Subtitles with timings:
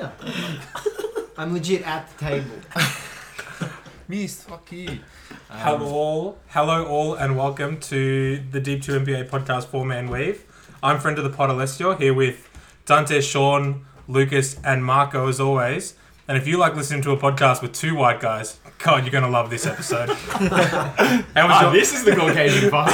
[0.00, 0.12] here.
[1.36, 2.50] I'm legit at the table.
[4.08, 4.88] Miss, fuck you.
[4.88, 10.08] Um, Hello all, hello all, and welcome to the Deep 2 NBA podcast Four Man
[10.08, 10.44] Weave.
[10.82, 12.48] I'm friend of the pod Alessio here with
[12.86, 15.94] Dante, Sean, Lucas, and Marco as always.
[16.26, 19.28] And if you like listening to a podcast with two white guys, God, you're gonna
[19.28, 20.08] love this episode.
[20.10, 22.90] How was Ah, your, this is the Caucasian part.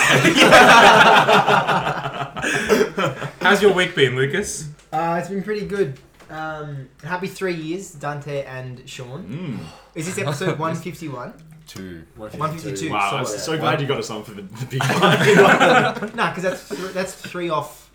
[3.41, 4.68] how's your week been, Lucas?
[4.93, 5.98] Uh, it's been pretty good.
[6.30, 9.25] Um, happy three years, Dante and Sean.
[9.29, 9.58] Mm.
[9.94, 11.32] Is this episode 151?
[11.66, 12.04] Two.
[12.16, 12.93] 152.
[12.93, 13.39] Wow, I'm sorry.
[13.39, 14.80] so glad you got us on for the, the big
[16.00, 16.16] one.
[16.16, 17.90] Nah, because that's th- that's three off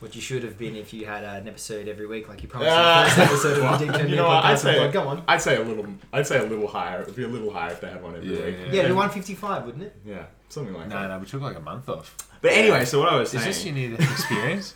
[0.00, 2.48] what you should have been if you had uh, an episode every week, like you
[2.48, 2.72] promised.
[2.74, 3.02] Ah.
[3.02, 4.44] in the first episode of the Deep Turn you know what?
[4.44, 5.22] I'd say, Like, Go on.
[5.28, 5.86] I'd say a little.
[6.12, 7.02] I'd say a little higher.
[7.02, 8.56] It'd be a little higher if they had one every Yeah, week.
[8.58, 8.64] yeah.
[8.66, 9.96] Yeah, it'd be 155, wouldn't it?
[10.06, 11.08] Yeah, something like No, that.
[11.08, 12.16] no, no, we took like a month off.
[12.42, 14.74] But anyway, so what I was Is saying this your near death experience?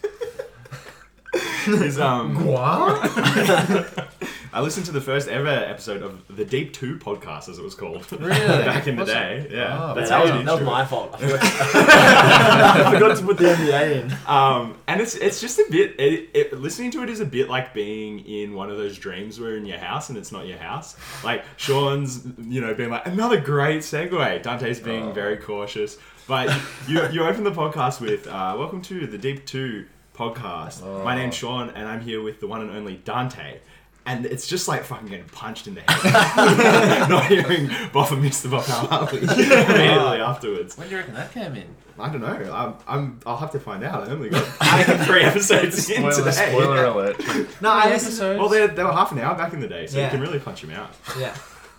[1.66, 3.11] is um, What?
[4.52, 7.74] I listened to the first ever episode of the Deep Two podcast, as it was
[7.74, 8.30] called, Really?
[8.65, 9.15] back in the Was it?
[9.15, 9.49] day.
[9.51, 11.10] Yeah, Oh, that's that, how was, it that was my fault.
[11.15, 14.16] I forgot, I forgot to put the NBA in.
[14.29, 15.99] Um, and it's it's just a bit.
[15.99, 19.40] It, it, listening to it is a bit like being in one of those dreams
[19.40, 20.96] where you're in your house and it's not your house.
[21.24, 24.43] Like Sean's, you know, being like another great segue.
[24.43, 26.49] Dante's being very cautious, but
[26.87, 31.04] you you open the podcast with uh, "Welcome to the Deep Two podcast." Oh.
[31.04, 33.59] My name's Sean, and I'm here with the one and only Dante.
[34.07, 37.09] And it's just like fucking getting punched in the head.
[37.09, 38.51] not hearing Boff and Mr.
[38.51, 40.76] Boff Harley immediately afterwards.
[40.76, 41.74] when do you reckon that came in?
[41.98, 42.52] I don't know.
[42.52, 43.21] I'm, I'm.
[43.24, 44.06] I'll have to find out.
[44.06, 44.45] I only got
[45.06, 46.51] three episodes in Spoiler, today.
[46.51, 47.18] spoiler alert.
[47.62, 48.38] no, I listened.
[48.38, 50.04] Well, they they were half an hour back in the day, so Yeah.
[50.04, 50.90] you can really punch him out.
[51.18, 51.34] Yeah.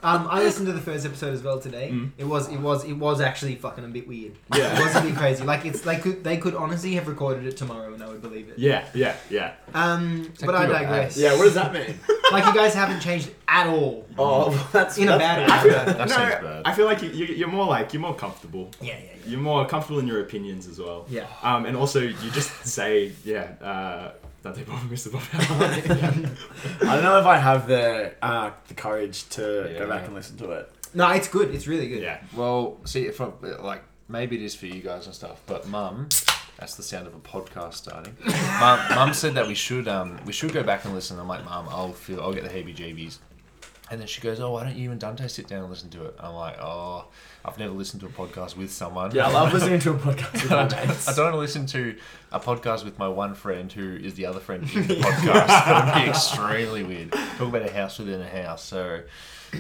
[0.06, 1.90] Um, I listened to the first episode as well today.
[1.92, 2.12] Mm.
[2.20, 4.34] It was it was it was actually fucking a bit weird.
[4.56, 4.80] Yeah.
[4.80, 5.44] It was a bit crazy.
[5.44, 8.50] Like it's they could they could honestly have recorded it tomorrow and I would believe
[8.50, 8.60] it.
[8.60, 9.54] Yeah, yeah, yeah.
[9.74, 11.18] Um, Take but I you a digress.
[11.18, 12.00] Yeah, what does that mean?
[12.32, 14.04] Like you guys haven't changed at all.
[14.18, 15.94] Oh, well, that's In a that's bad way.
[15.94, 16.62] That no, seems bad.
[16.66, 18.72] I feel like you, you, you're more like you're more comfortable.
[18.82, 19.30] Yeah, yeah, yeah.
[19.30, 21.06] You're more comfortable in your opinions as well.
[21.08, 21.28] Yeah.
[21.44, 24.12] Um, and also you just say, yeah, uh,
[24.46, 25.12] Dante Bob and Mr.
[25.12, 25.24] Bob.
[26.88, 29.80] I don't know if I have the uh, the courage to Yeah.
[29.80, 30.72] go back and listen to it.
[30.94, 31.54] No, it's good.
[31.54, 32.02] It's really good.
[32.02, 32.22] yeah.
[32.36, 33.26] Well, see, if I,
[33.60, 36.10] like maybe it is for you guys and stuff, but Mum,
[36.60, 38.16] that's the sound of a podcast starting.
[38.60, 41.20] Mum, Mum said that we should um we should go back and listen.
[41.20, 43.18] I'm like, Mum, I'll feel I'll get the heebie-jeebies.
[43.92, 46.06] And then she goes, "Oh, why don't you and Dante sit down and listen to
[46.06, 47.06] it?" I'm like, "Oh,
[47.44, 50.34] I've never listened to a podcast with someone." Yeah, I love listening to a podcast
[50.34, 51.08] with I my don't, mates.
[51.08, 51.96] I don't want to listen to
[52.32, 55.48] a podcast with my one friend who is the other friend in the podcast.
[55.48, 57.12] That would be extremely weird.
[57.12, 58.64] Talk about a house within a house.
[58.64, 59.02] So,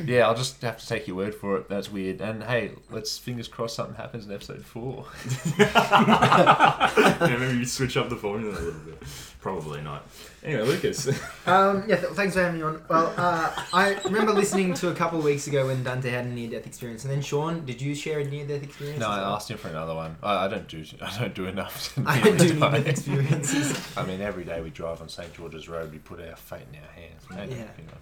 [0.05, 1.69] yeah, I'll just have to take your word for it.
[1.69, 2.21] That's weird.
[2.21, 5.05] And hey, let's fingers crossed something happens in episode four.
[5.59, 7.17] yeah.
[7.19, 9.01] Maybe you switch up the formula a little bit.
[9.41, 10.07] Probably not.
[10.43, 11.07] Anyway, Lucas.
[11.47, 12.81] Um, yeah, th- thanks for having me on.
[12.89, 16.29] Well, uh, I remember listening to a couple of weeks ago when Dante had a
[16.29, 18.99] near-death experience, and then Sean, did you share a near-death experience?
[18.99, 19.35] No, I well?
[19.35, 20.17] asked him for another one.
[20.23, 20.83] I, I don't do.
[21.03, 21.95] I don't do enough.
[22.03, 23.79] I don't do near-death experiences.
[23.95, 26.79] I mean, every day we drive on St George's Road, we put our fate in
[26.79, 27.21] our hands.
[27.29, 27.67] Maybe, Yeah.
[27.77, 27.93] you know.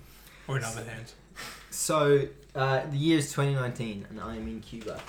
[0.47, 1.15] Or in other hands.
[1.73, 4.99] So uh, the year is 2019, and I am in Cuba,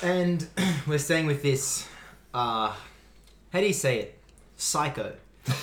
[0.00, 0.46] and
[0.86, 1.88] we're staying with this.
[2.32, 2.72] Uh,
[3.52, 4.18] how do you say it?
[4.56, 5.14] Psycho.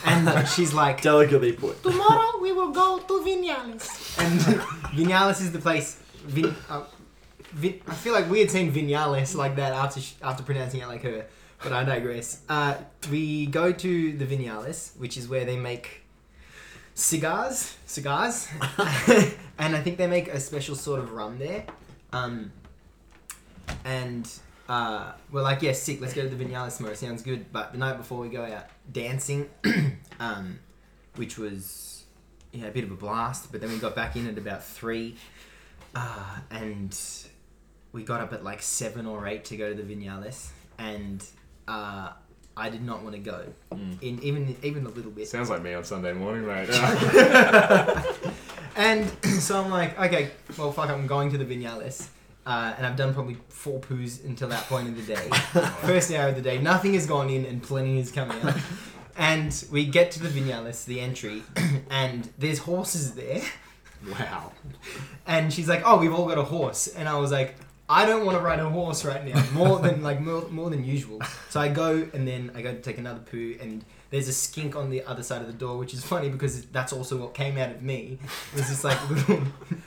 [0.05, 1.81] And uh, she's like, Delicately put.
[1.81, 4.19] tomorrow we will go to Vinales.
[4.19, 4.39] And
[4.97, 6.01] Vinales is the place.
[6.25, 6.83] Vin, uh,
[7.53, 10.87] Vin, I feel like we had seen Vinales like that after sh- after pronouncing it
[10.87, 11.27] like her,
[11.63, 12.41] but I digress.
[12.49, 12.75] Uh,
[13.09, 16.01] we go to the Vinales, which is where they make
[16.95, 18.47] cigars, cigars,
[19.59, 21.65] and I think they make a special sort of rum there.
[22.11, 22.51] Um,
[23.83, 24.27] and
[24.67, 26.01] uh, we're like, yeah, sick.
[26.01, 26.95] Let's go to the Vinales tomorrow.
[26.95, 27.51] Sounds good.
[27.51, 29.49] But the night before we go out dancing,
[30.19, 30.59] um,
[31.15, 32.05] which was
[32.51, 33.51] yeah a bit of a blast.
[33.51, 35.17] But then we got back in at about three,
[35.93, 36.97] uh, and
[37.91, 41.23] we got up at like seven or eight to go to the Vinales, and
[41.67, 42.13] uh,
[42.57, 44.01] I did not want to go Mm.
[44.01, 45.27] in even even a little bit.
[45.27, 46.69] Sounds like me on Sunday morning, mate.
[48.77, 49.09] And
[49.39, 52.07] so I'm like, okay, well, fuck, I'm going to the Vinales.
[52.45, 55.29] Uh, and I've done probably four poos until that point of the day.
[55.81, 58.57] First hour of the day, nothing has gone in and plenty is coming out.
[59.17, 61.41] And we get to the Vinales, the entry,
[61.89, 63.41] and there's horses there.
[64.19, 64.51] wow.
[65.25, 67.55] And she's like, "Oh, we've all got a horse," and I was like,
[67.89, 70.83] "I don't want to ride a horse right now, more than like more, more than
[70.83, 74.33] usual." So I go and then I go to take another poo, and there's a
[74.33, 77.33] skink on the other side of the door, which is funny because that's also what
[77.33, 78.19] came out of me.
[78.53, 79.41] It was just like little.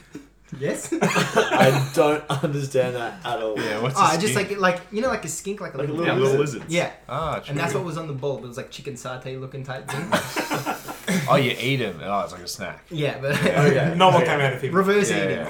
[0.59, 0.93] yes.
[1.03, 3.59] I don't understand that at all.
[3.61, 5.79] Yeah, what's Oh, a I just like like you know like a skink, like a
[5.79, 6.05] Like little.
[6.05, 6.63] Little little lizard.
[6.69, 8.45] Yeah, Ah, and that's what was on the bulb.
[8.45, 10.75] It was like chicken satay looking type thing.
[11.31, 12.01] Oh, you eat him.
[12.03, 12.85] Oh, it's like a snack.
[12.91, 13.95] Yeah, but Okay.
[13.97, 14.75] Not what came out of him.
[14.75, 15.47] reverse Yeah, eating.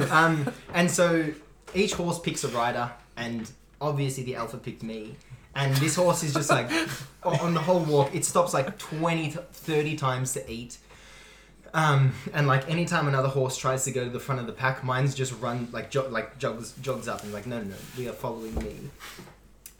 [0.00, 0.24] yeah.
[0.24, 1.26] Um, and so
[1.76, 3.50] each horse picks a rider, and
[3.80, 5.16] obviously the alpha picked me.
[5.54, 6.70] And this horse is just like,
[7.22, 10.78] on the whole walk, it stops like 20, 30 times to eat.
[11.72, 14.82] Um, and like anytime another horse tries to go to the front of the pack,
[14.82, 18.08] mine's just run like jog, like jogs jogs up and like no no no we
[18.08, 18.76] are following me.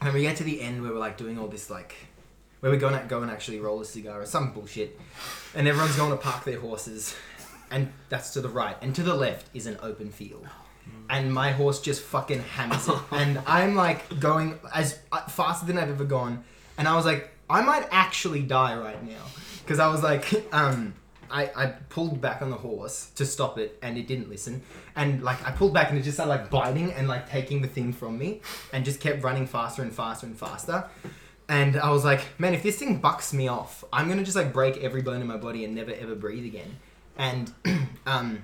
[0.02, 1.94] And we get to the end where we're like doing all this like
[2.60, 4.99] where we're going to go and actually roll a cigar or some bullshit,
[5.54, 7.14] and everyone's going to park their horses,
[7.70, 10.46] and that's to the right, and to the left is an open field.
[11.09, 15.79] And my horse just fucking hammers it, and I'm like going as uh, faster than
[15.79, 16.44] I've ever gone,
[16.79, 19.23] and I was like, I might actually die right now,
[19.62, 20.94] because I was like, um,
[21.31, 24.62] I, I pulled back on the horse to stop it and it didn't listen.
[24.94, 27.69] And like I pulled back and it just started like biting and like taking the
[27.69, 28.41] thing from me
[28.73, 30.85] and just kept running faster and faster and faster.
[31.49, 34.53] And I was like man if this thing bucks me off I'm gonna just like
[34.53, 36.77] break every bone in my body and never ever breathe again.
[37.17, 37.53] And
[38.06, 38.43] um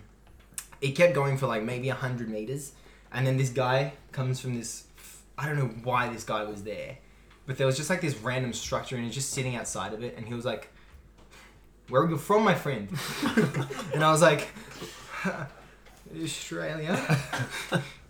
[0.82, 2.72] it kept going for like maybe 100 meters
[3.12, 4.84] and then this guy comes from this
[5.38, 6.98] I don't know why this guy was there
[7.46, 10.16] but there was just like this random structure and he's just sitting outside of it
[10.16, 10.68] and he was like
[11.88, 12.88] where are you from, my friend?
[13.92, 14.48] and I was like,
[16.22, 16.98] Australia.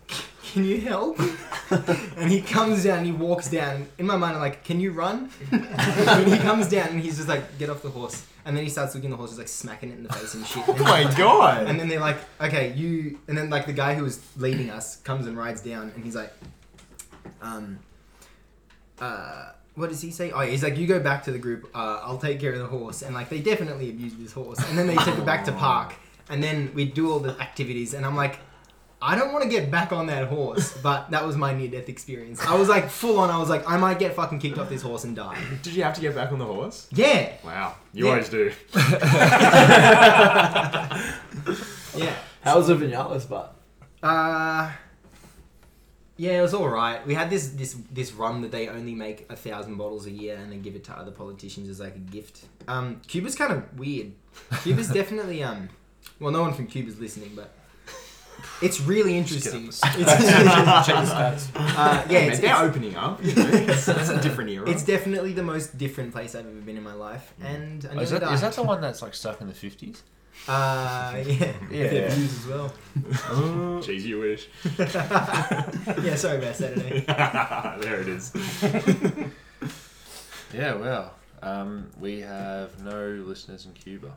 [0.53, 1.19] Can you help?
[1.71, 3.89] and he comes down, and he walks down.
[3.97, 5.31] In my mind, I'm like, can you run?
[5.51, 8.27] and he comes down, and he's just like, get off the horse.
[8.45, 10.35] And then he starts looking at the horse, just like smacking it in the face
[10.35, 10.63] and shit.
[10.69, 11.67] Oh my god!
[11.67, 13.19] And then they're like, okay, you.
[13.29, 16.17] And then like the guy who was leading us comes and rides down, and he's
[16.17, 16.35] like,
[17.41, 17.79] um,
[19.01, 20.33] uh, what does he say?
[20.33, 21.71] Oh, he's like, you go back to the group.
[21.75, 23.01] Uh, I'll take care of the horse.
[23.01, 24.59] And like they definitely abused this horse.
[24.69, 25.95] And then they took it back to park,
[26.29, 27.95] and then we do all the activities.
[27.95, 28.39] And I'm like.
[29.05, 32.41] I don't want to get back on that horse, but that was my near-death experience.
[32.47, 33.31] I was like full on.
[33.31, 35.37] I was like, I might get fucking kicked off this horse and die.
[35.63, 36.87] Did you have to get back on the horse?
[36.93, 38.11] Yeah, Wow, you Yeah.
[38.13, 38.53] always do.
[41.97, 42.15] yeah.
[42.43, 43.57] How was the Vinales, but?
[44.03, 44.71] Uh,
[46.17, 47.05] yeah, it was all right.
[47.07, 50.37] We had this this this run that they only make a thousand bottles a year
[50.37, 52.45] and then give it to other politicians as like a gift.
[52.69, 54.13] Um, Cuba's kind of weird.
[54.63, 55.69] Cuba's definitely um,
[56.21, 57.53] well, no one from Cuba's listening, but
[58.61, 59.67] it's really interesting.
[59.73, 61.49] It's, Check the stats.
[61.55, 63.23] uh, yeah, Man, it's, they're opening up.
[63.25, 63.47] You know?
[63.53, 64.69] it's, it's a different era.
[64.69, 68.01] it's definitely the most different place I've ever been in my life, and I Oh,
[68.01, 70.03] is, that, is that the one that's like stuck in the 50s?
[70.49, 71.89] Uh, yeah, Yeah.
[71.89, 72.73] Their views as well.
[73.83, 74.49] Jeez, you wish.
[76.05, 77.01] yeah, sorry about Saturday.
[77.01, 78.33] there it is.
[80.55, 84.13] Yeah, well, um, we have no listeners in Cuba.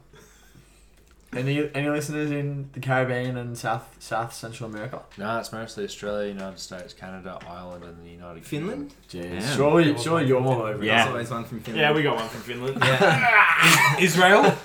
[1.34, 5.02] Any any listeners in the Caribbean and South South Central America?
[5.18, 8.94] No, it's mostly Australia, United States, Canada, Ireland, and the United Finland?
[9.10, 9.42] Jeez.
[9.42, 9.56] Yeah.
[9.56, 10.82] Surely, surely you're all over.
[10.82, 10.86] it.
[10.86, 10.96] Yeah.
[10.98, 11.82] There's always one from Finland.
[11.82, 12.78] Yeah, we got one from Finland.
[12.82, 13.96] Yeah.
[14.00, 14.56] Israel?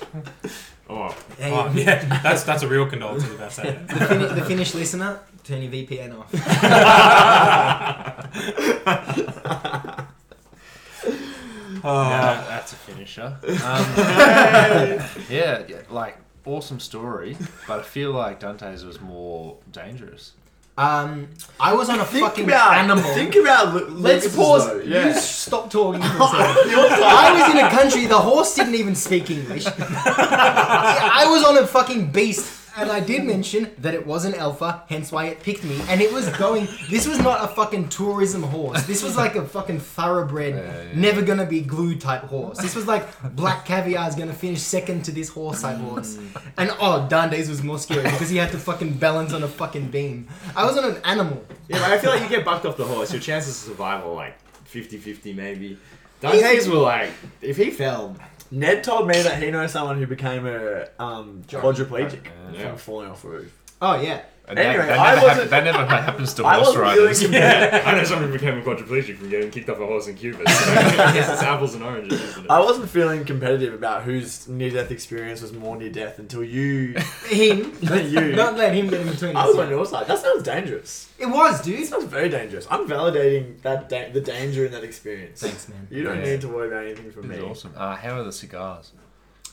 [0.93, 3.87] Oh, Hey, Oh, yeah, that's that's a real condolence to about that.
[3.89, 6.35] the, Fin- the Finnish listener, turn your VPN off.
[11.83, 13.37] Oh, Yeah, that's a finisher.
[13.43, 13.87] Um,
[15.31, 17.37] yeah, yeah, like awesome story,
[17.69, 20.33] but I feel like Dante's was more dangerous.
[20.79, 21.29] Um,
[21.59, 23.03] I was on a Think fucking about animal.
[23.13, 23.75] Think about.
[23.75, 24.67] Lu- Let's Lucas's pause.
[24.67, 25.13] though, You Yeah.
[25.13, 26.73] stop talking for a second.
[27.05, 28.07] I was in a country.
[28.07, 29.67] The horse didn't even speak English.
[29.77, 32.47] I was on a fucking beast.
[32.81, 35.81] And I did mention that it was an alpha, hence why it picked me.
[35.89, 36.67] And it was going.
[36.89, 38.83] This was not a fucking tourism horse.
[38.85, 40.89] This was like a fucking thoroughbred, Yeah, yeah.
[40.95, 42.59] never gonna be glue type horse.
[42.59, 43.05] This was like
[43.37, 45.91] Black Caviar is gonna finish second to this horse type mm.
[45.91, 46.19] horse.
[46.57, 49.91] And oh, Dante's was more scary because he had to fucking balance on a fucking
[49.91, 50.29] beam.
[50.57, 51.45] I was on an animal.
[51.69, 53.13] yeah, but I feel like you get bucked off the horse.
[53.13, 55.79] Your chances of survival are like 50-50 maybe.
[56.21, 57.11] Dante's were like,
[57.41, 58.17] if he fell,
[58.51, 62.69] Ned told me that he knows someone who became a um, quadriplegic Yeah.
[62.71, 63.57] from falling off a roof.
[63.81, 64.23] Oh yeah.
[64.51, 67.21] And Anyway, that, I never wasn't- hap- that never happens to I horse wasn't riders.
[67.21, 70.09] feeling yeah, I know someone who became a quadriplegic from getting kicked off a horse
[70.09, 70.39] in Cuba.
[70.51, 72.51] So I guess it's apples and oranges, isn't it?
[72.51, 76.95] I wasn't feeling competitive about whose near death experience was more near death until you.
[77.27, 77.73] Him.
[77.81, 78.33] you.
[78.33, 79.49] Don't let him get in between I us.
[79.49, 80.07] was on your side.
[80.09, 81.09] That sounds dangerous.
[81.19, 81.75] It was, dude.
[81.75, 81.89] It dude.
[81.89, 82.67] sounds very dangerous.
[82.71, 85.41] I'm validating that da- the danger in that experience.
[85.43, 85.87] Thanks, man.
[85.91, 86.25] You don't Yeah.
[86.33, 87.43] need to worry about anything from It me.
[87.43, 87.75] was awesome.
[87.77, 88.93] Uh, how are the cigars?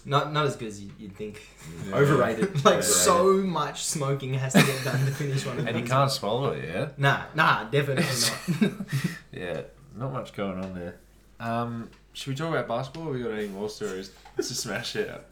[0.07, 1.45] Not not as good as you, you'd think.
[1.93, 2.63] Overrated.
[2.65, 2.81] Like Yeah.
[2.81, 6.51] so much smoking has to get done to finish one of And you can't swallow
[6.51, 6.87] it, yeah?
[6.97, 8.71] Nah, nah, definitely not.
[9.33, 9.61] Yeah,
[9.97, 10.95] not much going on there.
[11.41, 15.09] Um, should we talk about basketball or we got any more stories to smash it
[15.09, 15.25] out?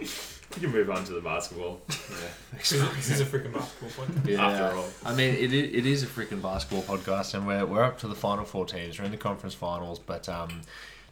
[0.00, 0.08] You
[0.62, 1.82] can move on to the basketball.
[1.88, 2.16] Yeah.
[2.54, 4.26] this, is, this is a freaking basketball point.
[4.26, 4.46] Yeah.
[4.46, 4.88] After all.
[5.04, 5.52] I mean, it.
[5.52, 8.98] It is a freaking basketball podcast, and we're, we're up to the final four teams.
[8.98, 10.62] We're in the conference finals, but um,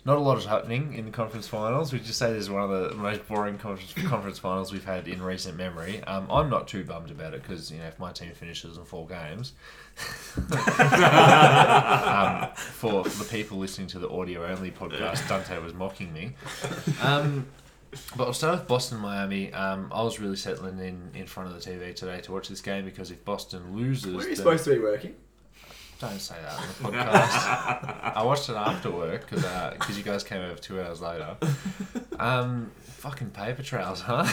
[0.07, 1.93] not a lot is happening in the conference finals.
[1.93, 5.09] We just say this is one of the most boring conference, conference finals we've had
[5.09, 6.05] in recent memory.
[6.05, 8.85] Um, I'm not too bummed about it because you know if my team finishes in
[8.85, 9.55] four games,
[10.37, 10.47] um,
[12.55, 16.33] for the people listening to the audio only podcast, Dante was mocking me.
[17.03, 17.47] Um,
[18.17, 19.53] but I'll start with Boston Miami.
[19.53, 22.61] Um, I was really settling in in front of the TV today to watch this
[22.61, 25.15] game because if Boston loses, Were you supposed to be working?
[26.11, 28.15] Don't say that on the podcast.
[28.17, 31.37] I watched it after work because you guys came over two hours later.
[32.19, 32.71] Um,
[33.05, 34.23] fucking paper trails, huh?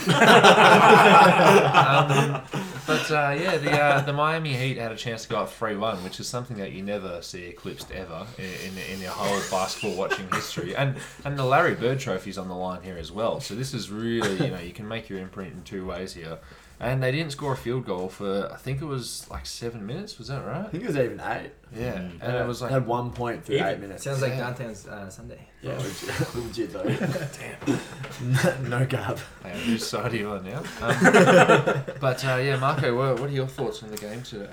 [1.81, 2.41] um,
[2.87, 5.75] but uh, yeah, the uh, the Miami Heat had a chance to go up three
[5.75, 9.41] one, which is something that you never see eclipsed ever in in, in your whole
[9.51, 10.75] basketball watching history.
[10.75, 13.41] And and the Larry Bird Trophy's on the line here as well.
[13.41, 16.39] So this is really you know you can make your imprint in two ways here.
[16.79, 20.17] And they didn't score a field goal for I think it was like seven minutes.
[20.17, 20.65] Was that right?
[20.65, 21.51] I think it was even eight.
[21.73, 22.11] Yeah, Mm.
[22.21, 24.03] and it was like had one point through Even- eight minutes.
[24.03, 24.51] Sounds like Yeah.
[24.51, 25.39] Dante's uh, Sunday.
[25.61, 26.83] yeah, legit, legit though.
[28.59, 28.69] Damn.
[28.69, 29.19] no gap.
[29.45, 30.59] Yeah, whose side are you on now?
[30.81, 34.49] Um, but uh, yeah, Marco, what, what are your thoughts on the game today?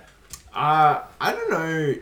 [0.55, 1.95] Uh, I don't know.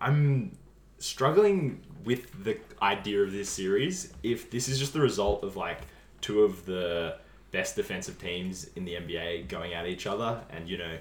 [0.00, 0.52] I'm
[0.98, 4.12] struggling with the idea of this series.
[4.22, 5.80] If this is just the result of like
[6.20, 7.16] two of the
[7.50, 10.96] best defensive teams in the NBA going at each other, and you know,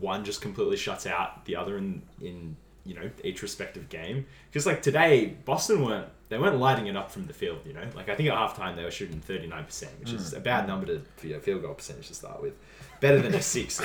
[0.00, 4.26] one just completely shuts out the other in in you know each respective game.
[4.50, 7.60] Because like today, Boston weren't they weren't lighting it up from the field.
[7.66, 10.32] You know, like I think at halftime they were shooting thirty nine percent, which is
[10.32, 12.54] a bad number to for your field goal percentage to start with.
[13.00, 13.80] Better than a six.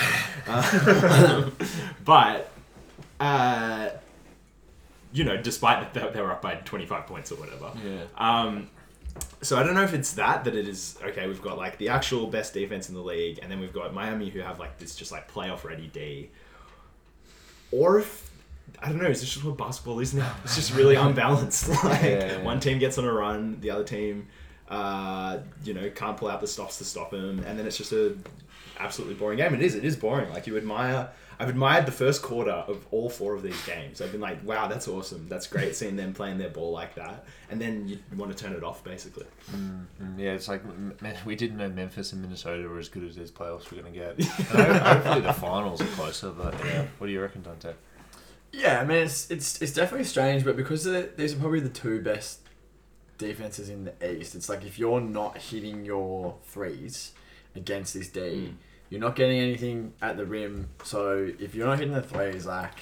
[0.48, 1.50] Uh,
[2.06, 2.51] but
[3.20, 3.89] uh,
[5.13, 7.72] you know, despite that they were up by 25 points or whatever.
[7.86, 8.03] Yeah.
[8.18, 8.70] Um,
[9.41, 11.27] so I don't know if it's that that it is okay.
[11.27, 14.29] We've got like the actual best defense in the league, and then we've got Miami
[14.29, 16.29] who have like this just like playoff ready D,
[17.71, 18.29] or if
[18.81, 20.36] I don't know, is this just what basketball is now?
[20.43, 21.69] It's just really unbalanced.
[21.83, 22.41] like Yeah.
[22.43, 24.27] one team gets on a run, the other team,
[24.69, 27.91] uh, you know, can't pull out the stops to stop them, and then it's just
[27.93, 28.15] a
[28.79, 29.53] absolutely boring game.
[29.53, 29.75] It is.
[29.75, 30.29] It is boring.
[30.31, 31.10] Like you admire.
[31.41, 34.00] I've admired the first quarter of all four of these games.
[34.00, 35.27] I've been like, wow, that's awesome.
[35.27, 37.25] That's great seeing them playing their ball like that.
[37.50, 39.25] And then you want to turn it off, basically.
[39.51, 39.86] Mm,
[40.17, 40.63] yeah, it's like
[41.01, 43.91] man, we didn't know Memphis and Minnesota were as good as these playoffs were going
[43.91, 44.24] to get.
[44.25, 46.29] Hopefully the finals are closer.
[46.29, 47.74] But yeah, what do you reckon, Dante?
[48.53, 51.69] Yeah, I mean it's it's it's definitely strange, but because they're- these are probably the
[51.69, 52.39] two best
[53.17, 57.13] defenses in the East, it's like if you're not hitting your threes
[57.55, 58.53] against this D, Mm.
[58.91, 60.67] You're not getting anything at the rim.
[60.83, 62.75] So if you're not hitting the threes, like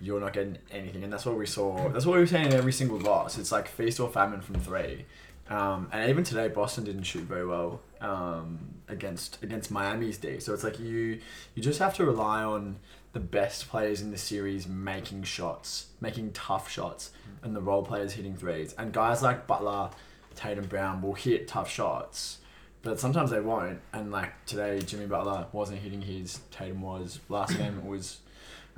[0.00, 1.90] you're not getting anything, and that's what we saw.
[1.90, 3.38] That's what we were saying in every single loss.
[3.38, 5.04] It's like feast or famine from three.
[5.50, 8.58] Um, and even today, Boston didn't shoot very well um,
[8.88, 10.40] against against Miami's D.
[10.40, 11.20] So it's like you
[11.54, 12.76] you just have to rely on
[13.12, 17.10] the best players in the series making shots, making tough shots,
[17.42, 18.74] and the role players hitting threes.
[18.78, 19.90] And guys like Butler,
[20.34, 22.38] Tatum Brown will hit tough shots,
[22.84, 23.80] but sometimes they won't.
[23.92, 26.40] And like today, Jimmy Butler wasn't hitting his.
[26.50, 27.18] Tatum was.
[27.28, 28.18] Last game it was.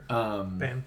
[0.08, 0.84] Um, Bam.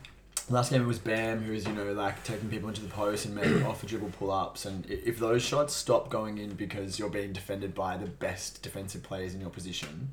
[0.50, 3.26] Last game it was Bam, who was you know like taking people into the post
[3.26, 4.66] and making off the dribble pull ups.
[4.66, 8.64] And i- if those shots stop going in because you're being defended by the best
[8.64, 10.12] defensive players in your position,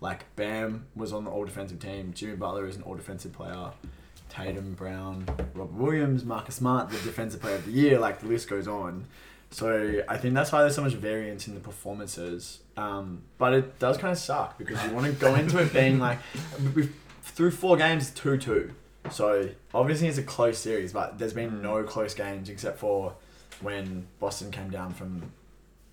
[0.00, 3.70] like Bam was on the all defensive team, Jimmy Butler is an all defensive player,
[4.28, 7.98] Tatum, Brown, Robert Williams, Marcus Smart, the defensive player of the year.
[7.98, 9.06] Like the list goes on.
[9.52, 12.60] So I think that's why there's so much variance in the performances.
[12.76, 15.98] Um, but it does kind of suck because you want to go into it being
[15.98, 16.18] like,
[16.74, 18.72] we've, through four games, two two.
[19.10, 23.14] So obviously it's a close series, but there's been no close games except for
[23.60, 25.30] when Boston came down from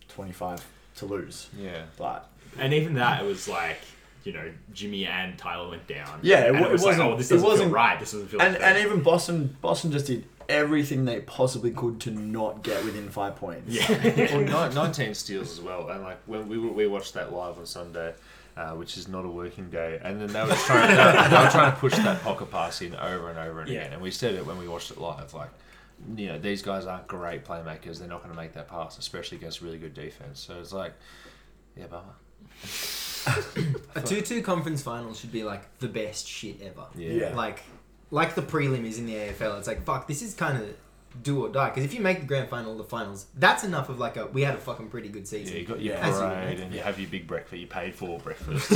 [0.10, 0.66] 25
[0.98, 1.50] to lose.
[1.58, 1.84] Yeah.
[1.98, 3.80] But And even that, it was like,
[4.24, 6.20] you know, Jimmy and Tyler went down.
[6.22, 8.00] Yeah, it and it it was like, wasn't- oh, this it doesn't wasn't- feel right.
[8.00, 12.02] This doesn't feel and like and even Boston Boston just did everything they possibly could
[12.02, 13.68] to not get within five points.
[13.70, 14.34] Yeah.
[14.34, 15.88] well, ni- 19 steals as well.
[15.90, 18.14] And like when we we watched that live on Sunday,
[18.58, 20.96] uh, which is not a working day, and then they were trying they,
[21.30, 23.80] they were trying to push that pocket pass in over and over and Yeah.
[23.82, 23.94] again.
[23.94, 25.50] And we said it when we watched it live, like.
[26.16, 28.00] You know these guys aren't great playmakers.
[28.00, 30.40] They're not going to make that pass, especially against really good defense.
[30.40, 30.94] So it's like,
[31.76, 32.14] yeah, bummer.
[33.96, 36.86] A two-two conference final should be like the best shit ever.
[36.96, 37.12] Yeah.
[37.12, 37.36] Yeah.
[37.36, 37.64] Like,
[38.12, 39.60] like the prelim is in the AFL.
[39.60, 40.08] It's like fuck.
[40.08, 40.76] This is kind of
[41.24, 41.70] do or die.
[41.70, 44.42] Because if you make the grand final, the finals, that's enough of like a we
[44.44, 45.54] had a fucking pretty good season.
[45.54, 46.12] Yeah, you got your Yeah.
[46.12, 47.60] parade and you have your big breakfast.
[47.60, 48.72] You paid for breakfast.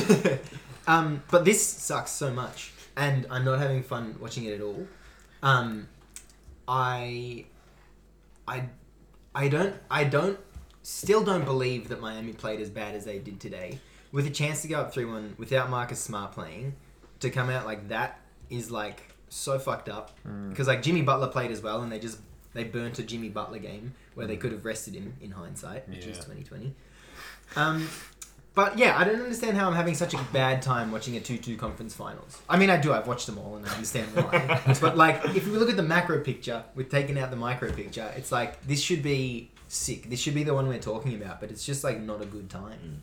[0.88, 4.88] um, but this sucks so much, and I'm not having fun watching it at all.
[5.42, 5.88] Um,
[6.68, 7.46] I,
[8.48, 8.64] I,
[9.36, 10.40] I don't, I don't,
[10.82, 13.80] still don't believe that Miami played as bad as they did today.
[14.12, 16.76] With a chance to go up three one without Marcus Smart playing,
[17.20, 20.12] to come out like that is like so fucked up.
[20.28, 20.50] Mm.
[20.50, 22.20] Because like Jimmy Butler played as well, and they just
[22.54, 26.06] They burnt a Jimmy Butler game where they could have rested him in hindsight, which
[26.06, 26.74] is 2020.
[27.56, 27.88] Um,
[28.56, 31.58] but yeah, I don't understand how I'm having such a bad time watching a 2-2
[31.58, 32.40] conference finals.
[32.48, 32.94] I mean, I do.
[32.94, 34.62] I've watched them all and I understand why.
[34.82, 38.12] but like, if we look at the macro picture, with taking out the micro picture,
[38.16, 40.10] it's like this should be sick.
[40.10, 42.50] This should be the one we're talking about, but it's just like not a good
[42.50, 43.02] time.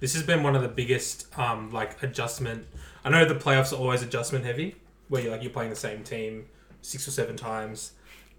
[0.00, 2.66] This has been one of the biggest um, like adjustment.
[3.04, 4.76] I know the playoffs are always adjustment heavy,
[5.08, 6.46] where you're like you're playing the same team
[6.82, 7.92] six or seven times.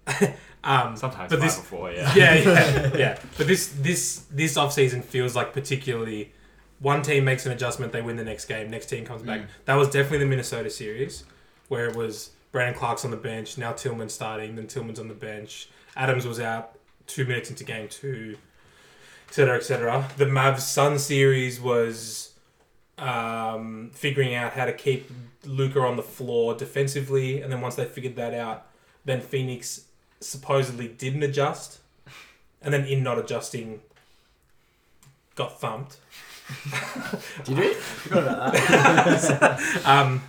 [0.64, 2.14] um, Sometimes but this, or four, yeah.
[2.14, 3.18] yeah, yeah, yeah.
[3.36, 6.32] But this this this off season feels like particularly
[6.78, 9.42] one team makes an adjustment, they win the next game, next team comes back.
[9.64, 11.24] That was definitely the Minnesota series,
[11.68, 15.14] where it was Brandon Clarke's on the bench, now Tillman's starting, then Tillman's on the
[15.14, 15.68] bench.
[15.96, 18.36] Adams was out two minutes into game two,
[19.28, 19.56] etc.
[19.56, 20.08] etc.
[20.18, 22.32] The Mavs Sun series was
[22.98, 25.10] um, figuring out how to keep
[25.44, 28.66] Luka on the floor defensively, and then once they figured that out,
[29.04, 29.84] then Phoenix
[30.20, 31.78] supposedly didn't adjust,
[32.62, 33.80] and then in not adjusting,
[35.34, 35.98] got thumped.
[37.44, 37.74] Did we?
[37.74, 39.82] Forgot about that.
[39.84, 40.22] Um,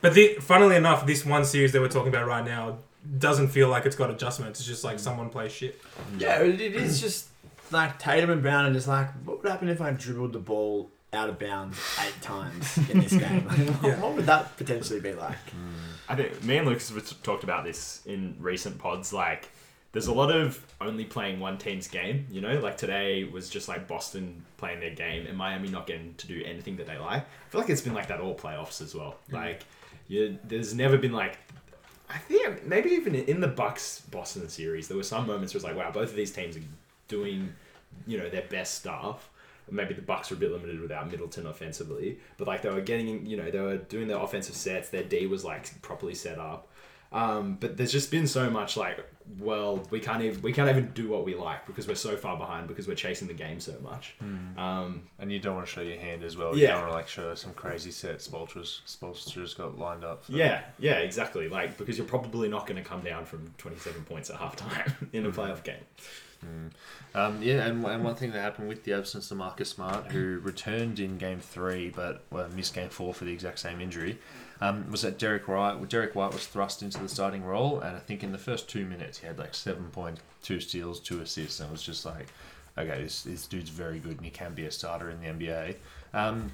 [0.00, 2.78] but the, funnily enough, this one series that we're talking about right now
[3.18, 4.60] doesn't feel like it's got adjustments.
[4.60, 5.80] It's just like someone plays shit.
[6.18, 7.28] yeah, it it is just
[7.72, 10.90] like Tatum and Brown are just like, what would happen if I dribbled the ball
[11.12, 13.44] out of bounds eight times in this game?
[13.46, 14.00] What, Yeah.
[14.00, 15.36] what would that potentially be like?
[15.50, 15.72] Mm.
[16.08, 19.12] I think me and Lucas have talked about this in recent pods.
[19.12, 19.48] Like,
[19.92, 22.26] there's a lot of only playing one team's game.
[22.30, 26.14] You know, like today was just like Boston playing their game and Miami not getting
[26.14, 27.22] to do anything that they like.
[27.22, 29.16] I feel like it's been like that all playoffs as well.
[29.30, 29.34] Mm.
[29.34, 29.64] Like,
[30.08, 31.38] you, there's never been like.
[32.10, 35.64] I think maybe even in the Bucks Boston series, there were some moments where it's
[35.66, 36.62] like, wow, both of these teams are
[37.06, 37.52] doing,
[38.06, 39.28] you know, their best stuff.
[39.70, 43.26] Maybe the Bucks were a bit limited without Middleton offensively, but like they were getting,
[43.26, 44.88] you know, they were doing their offensive sets.
[44.88, 46.68] Their D was like properly set up.
[47.10, 48.98] Um, but there's just been so much like,
[49.38, 52.36] well, we can't even we can't even do what we like because we're so far
[52.36, 54.14] behind because we're chasing the game so much.
[54.58, 56.54] Um, And you don't want to show your hand as well.
[56.54, 56.60] Yeah.
[56.60, 60.24] You don't want to like show some crazy set Spoelstra's Spoelstra's got lined up.
[60.26, 61.48] for- yeah, yeah, exactly.
[61.48, 65.24] Like because you're probably not going to come down from 27 points at halftime in
[65.24, 65.76] a playoff game.
[67.14, 70.38] Um, yeah, and, and one thing that happened with the absence of Marcus Smart, who
[70.40, 74.18] returned in game three but well, missed game four for the exact same injury,
[74.60, 75.88] um, was that Derrick White.
[75.88, 78.84] Derrick White was thrust into the starting role, and I think in the first two
[78.84, 82.28] minutes he had like seven point two steals, two assists, and was just like,
[82.76, 85.76] okay, this, this dude's very good and he can be a starter in the NBA.
[86.14, 86.52] Um,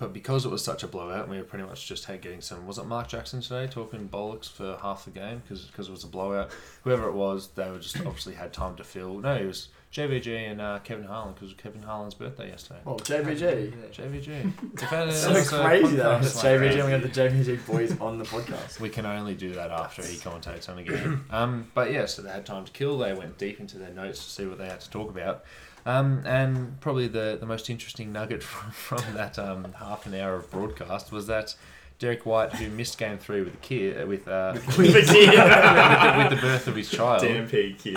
[0.00, 2.66] but because it was such a blowout, we were pretty much just had getting some.
[2.66, 6.08] Was it Mark Jackson today talking bollocks for half the game because it was a
[6.08, 6.50] blowout?
[6.82, 9.18] Whoever it was, they were just obviously had time to fill.
[9.18, 12.80] No, it was JVG and uh, Kevin Harlan because it was Kevin Harlan's birthday yesterday.
[12.84, 13.72] Well, JVG.
[13.92, 14.74] JVG.
[14.76, 16.04] Defended So us, crazy though.
[16.04, 16.74] podcast It's like JVG that.
[16.78, 18.80] and we have the JVG boys on the podcast.
[18.80, 21.24] We can only do that after he commentates on a game.
[21.30, 22.98] Um, but yeah, so they had time to kill.
[22.98, 25.44] They went deep into their notes to see what they had to talk about.
[25.86, 30.34] Um, and probably the, the most interesting nugget from, from that um, half an hour
[30.34, 31.54] of broadcast was that
[32.00, 36.38] Derrick White, who missed game three with the kid, with, uh, with, the, with the
[36.40, 37.96] birth of his child, DNP kid.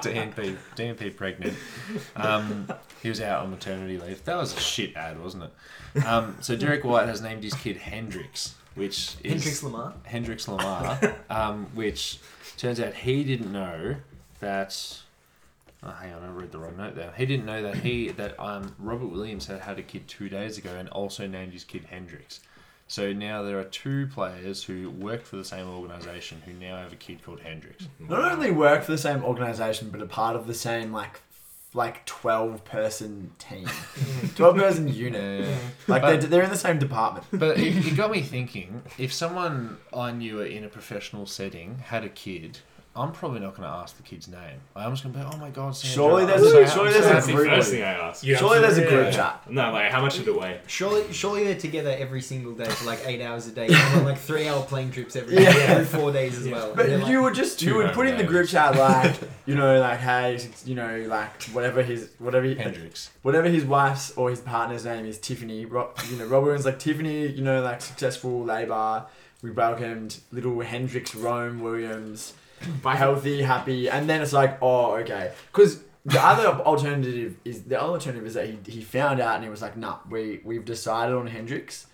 [0.00, 1.54] DNP, DNP pregnant.
[2.14, 2.68] Um,
[3.02, 4.24] he was out on maternity leave.
[4.24, 6.06] That was a shit ad, wasn't it?
[6.06, 9.94] Um, so Derrick White has named his kid Hendrix, which is Hendrix Lamar.
[10.04, 12.20] Hendrix Lamar, um, which
[12.56, 13.96] turns out he didn't know
[14.38, 15.00] that.
[15.86, 17.12] Oh, hang on, I read the wrong note there.
[17.16, 20.56] He didn't know that he that um, Robert Williams had had a kid two days
[20.56, 22.40] ago and also named his kid Hendrix.
[22.86, 26.92] So now there are two players who work for the same organisation who now have
[26.92, 27.86] a kid called Hendrix.
[27.98, 31.20] Not only work for the same organisation, but are part of the same like
[31.76, 33.66] like twelve person team,
[34.36, 35.44] twelve person unit.
[35.46, 35.56] Yeah.
[35.88, 37.26] Like But- they're, they're in the same department.
[37.32, 42.04] But it, it got me thinking: if someone I knew in a professional setting had
[42.04, 42.58] a kid,
[42.96, 44.60] I'm probably not going to ask the kid's name.
[44.76, 47.04] I'm just going to be, oh my god, Sandra, Surely there's so a- surely there's
[47.04, 48.22] so a happy group for First thing I asked.
[48.22, 49.10] You Surely there's a group yeah.
[49.10, 49.50] chat.
[49.50, 50.60] No, like how much did it weigh?
[50.68, 54.18] Surely, surely they're together every single day for like eight hours a day, on like
[54.18, 55.50] three-hour plane trips every Yeah.
[55.50, 56.72] every four days as well.
[56.76, 59.16] But And they're you like, would just you would put in the group chat like
[59.44, 63.10] you know like hey you know like whatever his whatever he, Hendrix.
[63.22, 65.64] whatever his wife's or his partner's name is Tiffany.
[65.66, 67.26] Ro- you know Rob Williams like Tiffany.
[67.26, 69.06] You know like successful labour.
[69.42, 72.34] We welcomed little Hendrix Rome Williams.
[72.82, 75.32] By healthy, happy, and then it's like, oh, okay.
[75.52, 79.44] Because the other alternative is the other alternative is that he, he found out and
[79.44, 81.86] he was like, nah, we we've decided on Hendrix.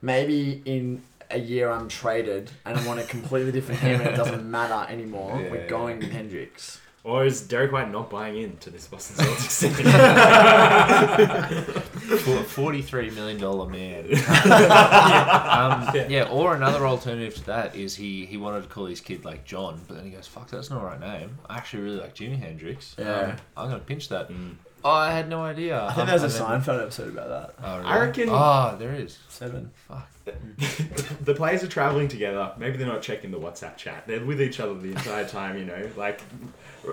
[0.00, 4.16] Maybe in a year I'm traded and I want a completely different team and it
[4.16, 5.40] doesn't matter anymore.
[5.40, 6.80] Yeah, We're going with Hendrix.
[7.04, 9.60] Or is Derrick White not buying into this Boston Celtics
[11.72, 11.82] team?
[12.18, 14.04] Full, forty-three million dollar man.
[14.06, 16.06] um, Yeah.
[16.08, 16.28] yeah.
[16.30, 19.80] or another alternative to that is he he wanted to call his kid like John,
[19.88, 21.38] but then he goes, "Fuck, that's not the right name.
[21.48, 22.94] I actually really like Jimi Hendrix.
[22.98, 23.20] Yeah.
[23.20, 24.54] Um, I'm gonna pinch that." Mm.
[24.84, 25.80] Oh, I had no idea.
[25.80, 27.54] I think Um, there's a and then- Seinfeld episode about that.
[27.64, 27.88] Oh, really?
[27.88, 29.16] I reckon- Oh, there is.
[29.28, 29.70] Seven.
[29.86, 30.08] Fuck.
[31.24, 32.50] the players are traveling together.
[32.58, 34.08] Maybe they're not checking the WhatsApp chat.
[34.08, 35.56] They're with each other the entire time.
[35.56, 36.20] You know, like,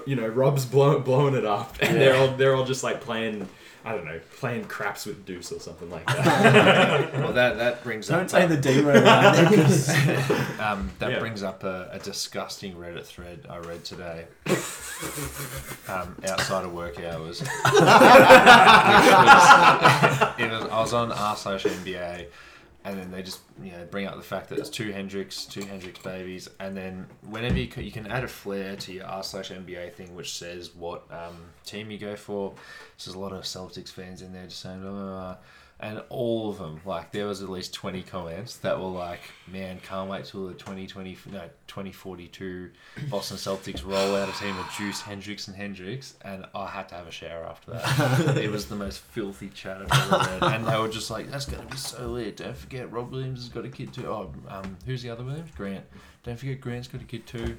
[0.06, 3.50] you know, Rob's blow, blowing it up, and they're all they're all just like playing.
[3.86, 7.14] I don't know, playing craps with Deuce or something like that.
[7.14, 9.36] Well, that that brings Don't up say the D word around
[10.60, 11.20] um, that Yeah.
[11.20, 14.26] brings up a, a disgusting Reddit thread I read today.
[15.88, 17.50] um, outside of work hours, was-
[20.40, 22.26] it was, I was on r slash NBA,
[22.86, 25.62] and then they just you know bring up the fact that it's two Hendrix, two
[25.62, 29.24] Hendrix babies, and then whenever you can, you can add a flair to your r
[29.24, 32.54] slash NBA thing, which says what um, team you go for.
[32.98, 35.38] So there's a lot of Celtics fans in there just saying, blah, blah, blah.
[35.82, 39.80] And all of them, like there was at least 20 comments that were like, man,
[39.80, 42.70] can't wait till the 2020, no, 2042
[43.10, 46.96] Boston Celtics roll out a team of Juice, Hendrix, and Hendrix, and I had to
[46.96, 48.38] have a shower after that.
[48.44, 51.46] it was the most filthy chat I've ever read, and they were just like, that's
[51.46, 52.38] gonna be so lit.
[52.38, 54.08] Don't forget, Rob Williams has got a kid too.
[54.08, 55.52] Oh, um, who's the other Williams?
[55.56, 55.86] Grant.
[56.24, 57.58] Don't forget, Grant's got a kid too.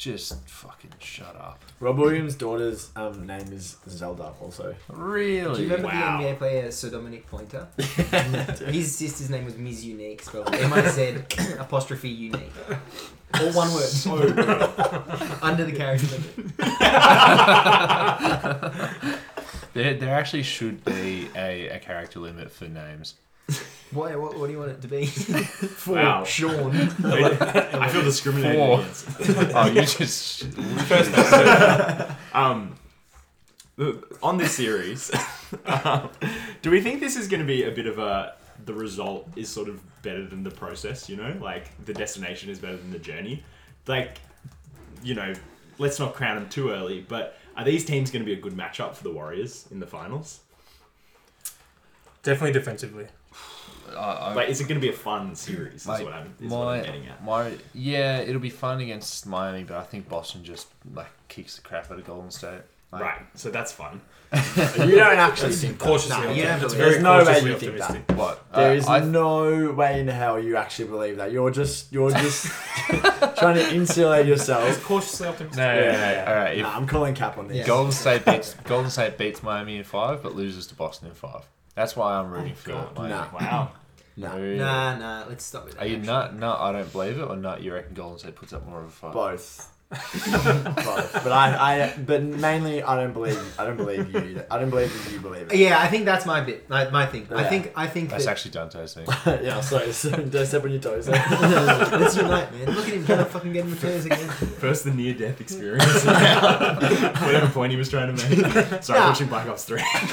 [0.00, 1.62] Just fucking shut up.
[1.78, 4.32] Rob Williams' daughter's um, name is Zelda.
[4.40, 5.54] Also, Really?
[5.56, 6.16] Do you remember Wow.
[6.22, 7.68] the NBA player Sir Dominic Pointer?
[7.76, 9.84] His sister's name was Ms.
[9.84, 11.16] Unique, spelled M I Z
[11.58, 12.50] apostrophe unique.
[13.34, 14.38] All one word.
[15.42, 16.54] Under the character limit.
[19.72, 23.14] There, there actually should be a, a character limit for names.
[23.92, 25.06] Why, what, what do you want it to be?
[25.06, 26.24] For Wow.
[26.24, 26.76] Sean.
[27.04, 28.80] I feel discriminated Four.
[28.80, 29.06] against.
[29.54, 30.46] oh, you just.
[32.32, 32.76] Um,
[34.22, 35.10] on this series,
[35.64, 36.10] um,
[36.62, 38.34] do we think this is going to be a bit of a
[38.66, 41.08] the result is sort of better than the process?
[41.08, 43.42] You know, like the destination is better than the journey.
[43.88, 44.18] Like,
[45.02, 45.32] you know,
[45.78, 47.00] let's not crown them too early.
[47.00, 49.86] But are these teams going to be a good matchup for the Warriors in the
[49.86, 50.40] finals?
[52.22, 53.06] Definitely defensively.
[53.96, 55.82] I, I, Like, is it going to be a fun series?
[55.82, 57.24] Is what I'm, is what I'm getting at.
[57.24, 61.62] my, yeah, it'll be fun against Miami, but I think Boston just like kicks the
[61.62, 62.60] crap out of Golden State.
[62.92, 64.00] Like, Right, so that's fun.
[64.34, 65.84] you don't actually think that.
[65.84, 66.44] Cautiously Nah, you optimistic.
[66.44, 67.82] don't It's believe- very There's no way cautiously you think that.
[67.82, 68.16] optimistic.
[68.18, 68.52] What?
[68.54, 71.30] There Uh, is I- no way in hell you actually believe that.
[71.32, 72.46] You're just you're just
[73.38, 74.82] trying to insulate yourself.
[74.84, 75.58] Cautiously optimistic.
[75.58, 75.98] No, no, no, no.
[75.98, 76.24] Yeah.
[76.28, 76.56] All right.
[76.56, 77.56] If Nah, I'm calling cap on this.
[77.58, 77.66] Yeah.
[77.66, 81.44] Golden State beats Golden State beats Miami in five, but loses to Boston in five.
[81.76, 82.96] That's why I'm rooting for God.
[82.96, 83.10] Miami.
[83.14, 83.26] Nah.
[83.32, 83.70] Wow.
[84.20, 84.58] Nah, oh, Really?
[84.58, 85.76] Nah, nah, let's stop it.
[85.78, 86.06] Are you actually.
[86.12, 86.34] nut?
[86.36, 87.22] No, I don't believe it.
[87.22, 87.62] Or nut?
[87.62, 89.12] You reckon Golden State puts up more of a fight?
[89.12, 89.68] both.
[89.90, 91.12] Both.
[91.24, 94.20] But I, I, but mainly I don't believe I don't believe you.
[94.20, 94.46] Either.
[94.50, 95.58] I don't believe that you believe it.
[95.58, 97.26] Yeah, I think that's my bit, my, my thing.
[97.34, 98.30] I think, I think That's that.
[98.30, 99.06] actually Dante's thing.
[99.26, 99.92] yeah, sorry.
[99.92, 101.08] So, don't step on your toes.
[101.08, 102.74] no, no, no, let's unite, man.
[102.74, 104.28] Look at him trying to fucking get in the toes again.
[104.28, 106.04] First, the near death experience.
[106.04, 108.82] Whatever point he was trying to make.
[108.82, 109.08] Sorry, Nah.
[109.08, 109.80] watching Black Ops 3.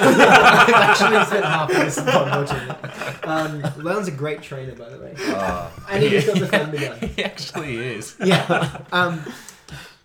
[0.70, 3.28] actually spent half of this pod watching it.
[3.28, 5.14] Um, Leon's a great trainer, by the way.
[5.28, 6.98] Uh, And he just got the thunder gun.
[7.10, 8.16] he actually is.
[8.24, 8.80] Yeah.
[8.92, 9.22] Um,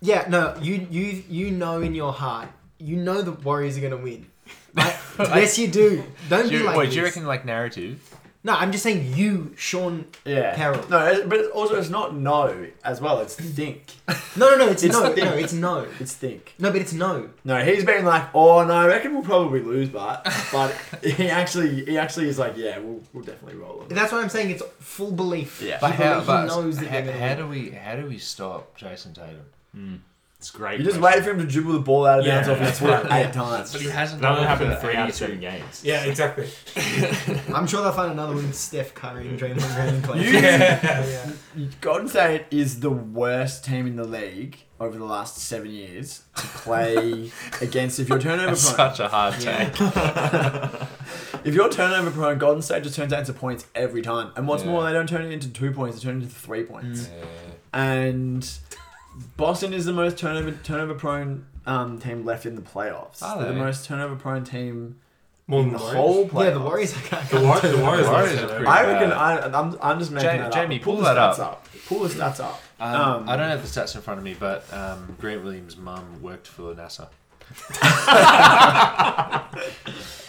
[0.04, 3.92] yeah, no, you, you, you know in your heart, you know the Warriors are going
[3.98, 4.28] to win.
[4.76, 4.96] Like,
[5.44, 6.04] yes, you do.
[6.28, 6.94] Don't Do be you, like wait, this.
[6.96, 8.02] do you reckon like narrative?
[8.44, 10.56] No, I'm just saying you, Sean Yeah.
[10.56, 10.84] Carroll.
[10.90, 13.20] No, it- but also it's not no as well.
[13.20, 13.86] It's think.
[14.36, 15.28] No, no, no, it's, It's no, think.
[15.28, 15.88] no, it's no.
[16.00, 16.56] It's think.
[16.58, 17.30] No, but it's no.
[17.46, 20.72] No, he's been like, oh no, I reckon we'll probably lose, but but
[21.04, 23.90] he actually he actually is like, yeah, we'll we'll definitely roll them.
[23.96, 25.62] That's why I'm saying it's full belief.
[25.62, 25.76] Yeah.
[25.76, 26.14] He, But how?
[26.22, 29.46] belie- But he knows that how, how do we how do we stop Jayson Tatum?
[30.40, 30.78] It's great.
[30.80, 31.22] You just question.
[31.22, 32.54] wait for him to dribble the ball out of bounds Yeah.
[32.54, 33.72] off his foot eight times.
[33.72, 34.22] But he hasn't.
[34.22, 35.82] That only done it happened for three out of 87 seven games.
[35.86, 36.50] Yeah, exactly.
[37.56, 40.26] I'm sure they'll find another one with Steph Curry and Draymond Green playing.
[40.26, 41.32] You- Yeah.
[41.80, 46.46] Golden State is the worst team in the league over the last seven years to
[46.46, 47.32] play
[47.62, 48.00] against.
[48.02, 49.70] If you're turnover That's prone, such a hard Yeah.
[49.70, 50.90] take.
[51.46, 54.32] if you're turnover prone, Golden State just turns that into points every time.
[54.36, 54.72] And what's Yeah.
[54.72, 57.04] more, they don't turn it into two points; they turn it into three points.
[57.04, 57.10] Mm.
[57.18, 57.26] Yeah.
[57.80, 58.52] And
[59.38, 63.22] Boston is the most turnover turnover prone um, team left in the playoffs.
[63.22, 65.00] Are They're the most turnover prone team
[65.48, 65.98] More in than the the Warriors.
[65.98, 66.44] whole playoffs.
[66.46, 66.94] Yeah, the Warriors.
[66.98, 67.30] I can't.
[67.30, 68.06] The, War- the Warriors.
[68.06, 69.54] The Warriors are are pretty I reckon bad.
[69.54, 70.82] I, I'm, I'm just making Ja- that Jamie, up.
[70.82, 71.68] pull the that stats up.
[71.88, 72.62] Pull the stats up.
[72.80, 75.78] Um, Um, I don't have the stats in front of me, but um, Grant Williams'
[75.78, 77.08] mum worked for NASA.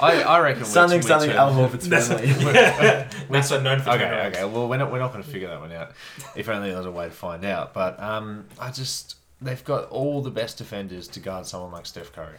[0.00, 1.30] I, I reckon we're- Something, we're something.
[1.30, 2.26] turn- Al Horford's That's- family.
[3.38, 4.36] NASA known for Okay, turnovers.
[4.36, 4.44] okay.
[4.44, 5.92] Well, we're not we're not going to figure that one out.
[6.36, 7.72] If only there was a way to find out.
[7.74, 12.12] But um, I just they've got all the best defenders to guard someone like Steph
[12.12, 12.38] Curry.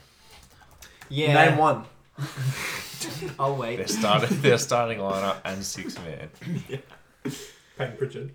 [1.10, 1.34] Yeah.
[1.50, 1.86] Name one.
[3.40, 3.90] I'll They're wait.
[3.90, 4.42] starting.
[4.42, 6.30] They're starting lineup and six man.
[7.78, 8.32] Payton Pritchard.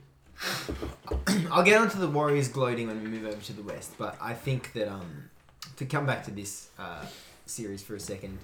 [1.51, 4.33] I'll get onto the Warriors gloating when we move over to the West, but I
[4.33, 5.29] think that um,
[5.81, 7.05] to come back to this uh,
[7.47, 8.39] series for a second,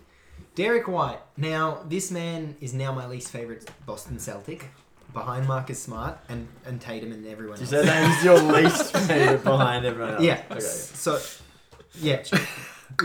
[0.55, 1.20] Derrick White.
[1.37, 4.70] Now, this man is now my least favorite Boston Celtic,
[5.12, 7.70] behind Marcus Smart and, and Tatum and everyone You else.
[7.70, 10.22] said that was your least favorite behind everyone else.
[10.22, 10.42] Yeah.
[10.51, 10.61] Okay.
[10.61, 11.20] So,
[12.01, 12.22] yeah,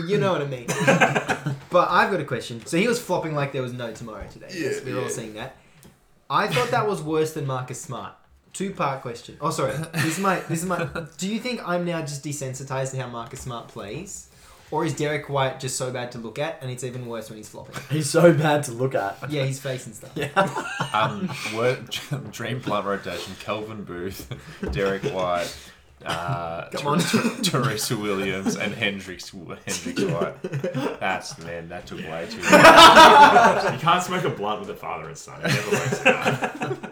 [0.06, 0.66] you know what I mean.
[1.70, 2.64] but I've got a question.
[2.64, 4.48] So he was flopping like there was no tomorrow today.
[4.50, 5.56] Yes, we're all seeing that.
[6.30, 8.14] I thought that was worse than Marcus Smart.
[8.52, 9.36] Two part question.
[9.40, 9.72] Oh, sorry.
[9.94, 10.40] This is my.
[10.40, 10.88] This is my.
[11.16, 14.28] Do you think I'm now just desensitized to how Marcus Smart plays,
[14.70, 17.38] or is Derrick White just so bad to look at, and it's even worse when
[17.38, 17.76] he's flopping?
[17.90, 19.30] He's so bad to look at.
[19.30, 20.12] Yeah, his face and stuff.
[20.14, 20.30] Yeah.
[20.92, 21.88] Um, word,
[22.30, 24.30] dream plant rotation: Kelvin Booth,
[24.70, 25.50] Derek White,
[26.04, 26.98] uh, Come on.
[26.98, 30.42] Ter- Teresa Williams, and Hendrix Hendrix White.
[31.00, 33.72] That's man, that took way too long.
[33.72, 35.40] you can't smoke a blunt with a father and son.
[35.44, 36.91] It never works out.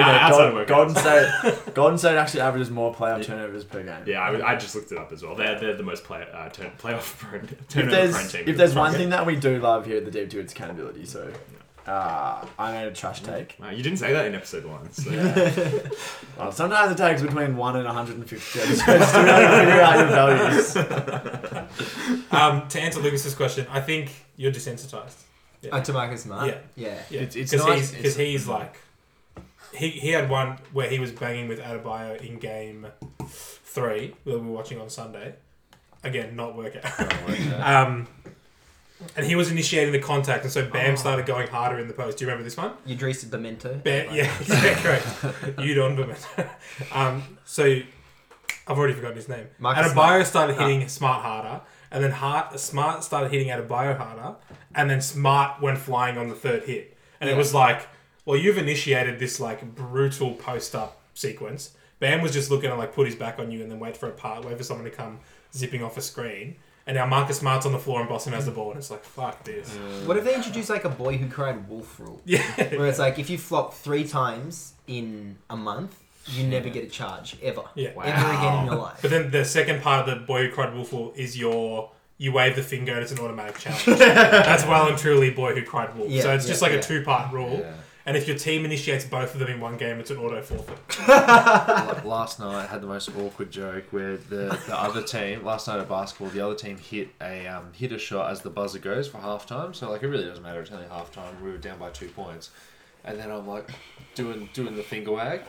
[0.00, 1.04] Okay, outside of Golden, workouts.
[1.04, 1.74] Golden State.
[1.74, 4.02] Golden State actually averages more playoff turnovers per game.
[4.06, 5.34] Yeah, I, I just looked it up as well.
[5.34, 8.44] They're, they're the most play, uh, turn, playoff prone, If turnover there's prone team.
[8.46, 11.04] if there's one thing that we do love here at the Deep Two, it's accountability.
[11.06, 11.32] So,
[11.86, 13.56] uh, I made a trash take.
[13.60, 14.90] Wow, you didn't say that in episode one.
[14.92, 15.10] So.
[16.38, 20.76] Well, sometimes it takes between one and 150 episodes to really figure out your values.
[22.30, 25.14] Um, to answer Lucas's question, I think you're desensitized.
[25.72, 26.46] Uh, to Marcus Smart.
[26.48, 26.58] Yeah.
[26.76, 26.98] Yeah.
[27.10, 28.76] Yeah, It's- it's because nice- he's, it's- 'cause he's like
[29.74, 32.86] he, he had one where he was banging with Adebayo in game
[33.28, 35.34] three that we were watching on Sunday.
[36.04, 37.60] Again, not work out.
[37.86, 38.06] um,
[39.16, 40.96] and he was initiating the contact, and so Bam Oh.
[40.96, 42.18] started going harder in the post.
[42.18, 42.72] Do you remember this one?
[42.88, 43.82] Idris Bemento.
[43.82, 45.60] Bam, yeah, yeah, correct.
[45.60, 46.16] you don't remember.
[46.92, 47.64] um, so
[48.66, 49.48] I've already forgotten his name.
[49.58, 50.26] Marcus Adebayo Smart.
[50.26, 54.36] started hitting Smart harder, and then Hart, Smart started hitting Adebayo harder,
[54.74, 56.96] and then Smart went flying on the third hit.
[57.20, 57.86] And it was like,
[58.26, 61.70] well, you've initiated this like brutal post up sequence.
[61.98, 64.08] Bam was just looking to like put his back on you and then wait for
[64.08, 65.20] a part, wait for someone to come
[65.54, 66.56] zipping off a screen.
[66.86, 69.02] And now Marcus Smart's on the floor and Boston has the ball, and it's like,
[69.02, 69.74] fuck this.
[70.04, 72.20] What if they introduce like a boy who cried wolf rule?
[72.24, 72.42] Yeah.
[72.76, 75.96] Where it's like if you flop three times in a month,
[76.28, 77.64] you never get a charge ever.
[77.74, 77.88] Yeah.
[77.88, 78.98] Ever again in your life.
[79.02, 82.32] But then the second part of the boy who cried wolf Rule is your you
[82.32, 83.84] wave the finger and it's an automatic challenge.
[83.98, 86.10] That's well and truly boy who cried wolf.
[86.10, 86.78] Yeah, so it's just like yeah.
[86.78, 87.66] a two part rule.
[88.06, 90.78] And if your team initiates both of them in one game, it's an auto forfeit.
[92.06, 95.80] Last night I had the most awkward joke where the, the other team last night
[95.80, 99.08] at basketball the other team hit a um, hit a shot as the buzzer goes
[99.08, 99.74] for halftime.
[99.74, 100.60] So like it really doesn't matter.
[100.60, 101.40] It's only halftime.
[101.42, 102.50] We were down by two points.
[103.04, 103.70] And then I'm like
[104.14, 105.40] doing doing the finger wag.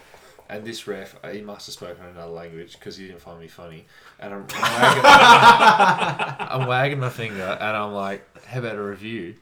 [0.49, 3.49] And this ref uh, he must have spoken another language because he didn't find me
[3.49, 3.85] funny.
[4.19, 5.03] And I'm, I'm, wagging,
[6.49, 9.35] I'm wagging my finger and I'm like how about a review?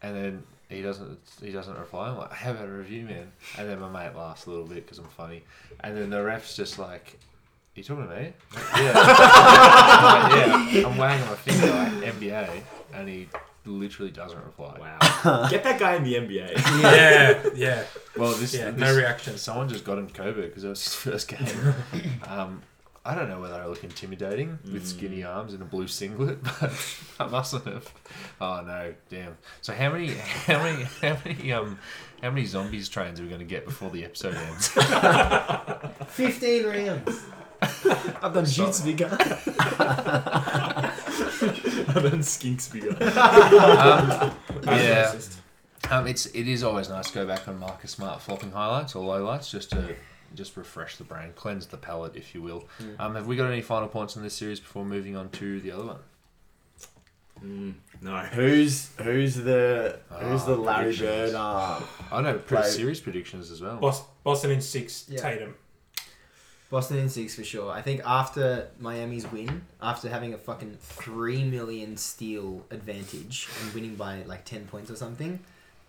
[0.00, 2.08] And then he doesn't he doesn't reply.
[2.08, 3.30] I'm like, how about a review, man?
[3.58, 5.44] And then my mate laughs a little bit because I'm funny.
[5.80, 7.18] And then the ref's just like,
[7.74, 8.32] you talking to me?
[8.76, 8.92] Yeah.
[8.96, 10.86] I'm like, yeah.
[10.88, 12.60] I'm wagging my finger like NBA,
[12.94, 13.28] and he
[13.66, 14.76] literally doesn't reply.
[14.80, 15.48] Wow.
[15.48, 16.56] Get that guy in the NBA.
[16.82, 17.84] yeah, yeah.
[18.16, 19.36] Well, this, Yeah, this no reaction.
[19.38, 21.74] Someone just got him COVID because it was his first game.
[22.26, 22.62] um,
[23.06, 26.72] I don't know whether I look intimidating with skinny arms and a blue singlet, but
[27.20, 27.88] I mustn't have.
[28.40, 29.38] Oh no, damn!
[29.60, 31.78] So how many, how many, how many, um,
[32.20, 34.68] how many zombies trains are we going to get before the episode ends?
[36.08, 37.22] 15 rounds.
[37.62, 39.08] I've done shoots bigger.
[39.08, 39.18] then
[42.20, 42.90] skinks bigger.
[42.90, 45.38] um, That's
[45.88, 48.96] yeah, um, it's it is always nice to go back on Marcus Smart flopping highlights
[48.96, 49.94] or lowlights just to
[50.34, 52.68] just refresh the brain, cleanse the palate, if you will.
[52.98, 55.70] Um, have we got any final points on this series before moving on to the
[55.72, 55.98] other one?
[57.44, 58.16] Mm, no.
[58.18, 61.32] Who's who's the who's Ah, the Larry predictions.
[61.32, 61.34] Bird?
[61.34, 63.76] Uh, I know pretty Play- series predictions as well.
[63.76, 65.20] Bos- Boston in six, Yeah.
[65.20, 65.54] Tatum.
[66.70, 67.70] Boston in six for sure.
[67.70, 73.94] I think after Miami's win, after having a fucking 3 million steal advantage and winning
[73.94, 75.38] by like 10 points or something,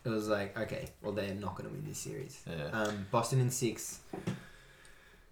[0.08, 2.41] it was like, okay, well, they're not going to win this series.
[2.50, 2.70] Yeah.
[2.72, 4.00] Um, Boston in six.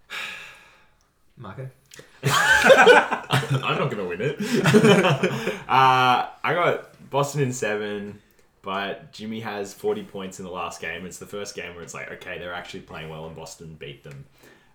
[1.37, 1.69] Marco?
[2.23, 4.37] I'm not gonna win it.
[5.69, 8.21] uh, I got Boston in seven,
[8.61, 11.05] but Jimmy has 40 points in the last game.
[11.05, 14.03] It's the first game where it's like, okay, they're actually playing well, and Boston beat
[14.03, 14.25] them.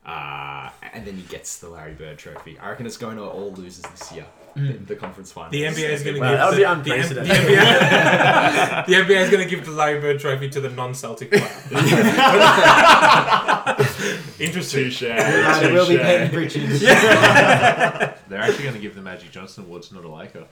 [0.04, 2.58] Uh, and then he gets the Larry Bird Trophy.
[2.58, 4.26] I reckon it's going to all losers this year.
[4.56, 5.52] The, the conference finals.
[5.52, 7.30] The NBA is going to Wow, give that would the, be the, unprecedented.
[7.30, 11.30] the NBA, the NBA is going to give the Larry Bird Trophy to the non-Celtic
[11.30, 11.48] player.
[14.40, 14.84] Interesting.
[14.84, 15.02] Touche.
[15.02, 16.02] It will be touche.
[16.02, 16.68] Payton Pritchard.
[16.70, 20.40] They're actually going to give the Magic Johnson Awards, not a Laker.
[20.40, 20.44] Uh,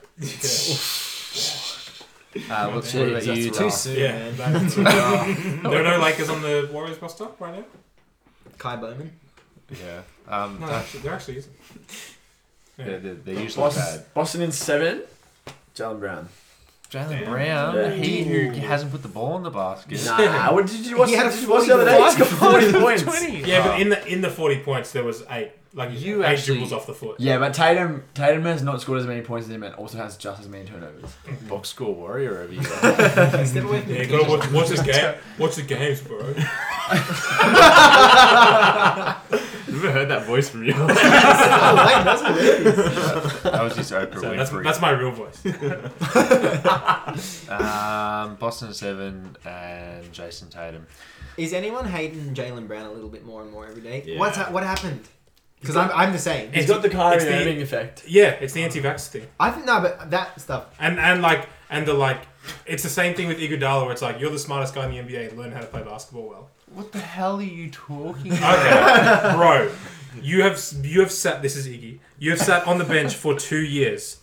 [2.71, 3.51] what's Jeez, what about you?
[3.51, 4.31] Too soon, Yeah.
[4.37, 4.67] man.
[5.63, 7.65] there are no Lakers on the Warriors roster right now.
[8.57, 9.11] Kai Bowman.
[9.71, 10.01] Yeah.
[10.27, 11.53] Um, No, that- actually, there actually isn't.
[12.77, 12.85] Yeah.
[12.85, 14.13] they're, they're, they're usually Boston, bad.
[14.13, 15.01] Boston in seven.
[15.75, 16.29] Jaylen Brown.
[16.89, 17.25] Jaylen Damn.
[17.29, 17.91] Brown, Yeah.
[17.91, 20.03] he who hasn't put the ball in the basket.
[20.05, 21.09] Nah, what did you watch?
[21.09, 22.01] He had a did you watch the other day?
[22.01, 22.27] He's got
[22.71, 23.03] 40 points.
[23.03, 23.43] 20.
[23.43, 25.51] Yeah, but in the in the forty points there was eight.
[25.75, 27.19] Like You eight actually- dribbles off the foot.
[27.19, 30.17] Yeah, but Tatum Tatum has not scored as many points as him and also has
[30.17, 31.11] just as many turnovers.
[31.47, 32.63] box score warrior over here.
[32.63, 35.13] Step away from Yeah, the you gotta watch, watch this game.
[35.37, 36.33] Watch the games, bro.
[39.89, 40.73] Never heard that voice from you.
[40.87, 42.63] Wait, doesn't it?
[43.43, 44.63] that was just Oprah So that's, Winfrey.
[44.63, 45.41] that's my real voice.
[47.49, 50.85] Um, Boston seven and Jayson Tatum.
[51.37, 54.03] Is anyone hating Jaylen Brown a little bit more and more every day?
[54.05, 54.19] Yeah.
[54.19, 55.07] What's ha- what happened?
[55.59, 56.51] Because I'm, I'm the same.
[56.53, 58.03] He's got the Kyrie It's the- Irving effect.
[58.07, 60.67] Yeah, it's the anti-vax thing, I think no, but that stuff.
[60.79, 62.21] and and like and the like,
[62.65, 65.13] it's the same thing with Iguodala, where it's like you're the smartest guy in the
[65.13, 65.35] NBA.
[65.35, 66.49] Learn how to play basketball well.
[66.73, 68.59] What the hell are you talking about?
[68.59, 69.71] Okay, bro,
[70.21, 71.41] you have you have sat.
[71.41, 71.99] This is Iggy.
[72.19, 74.17] You have sat on the bench for two years.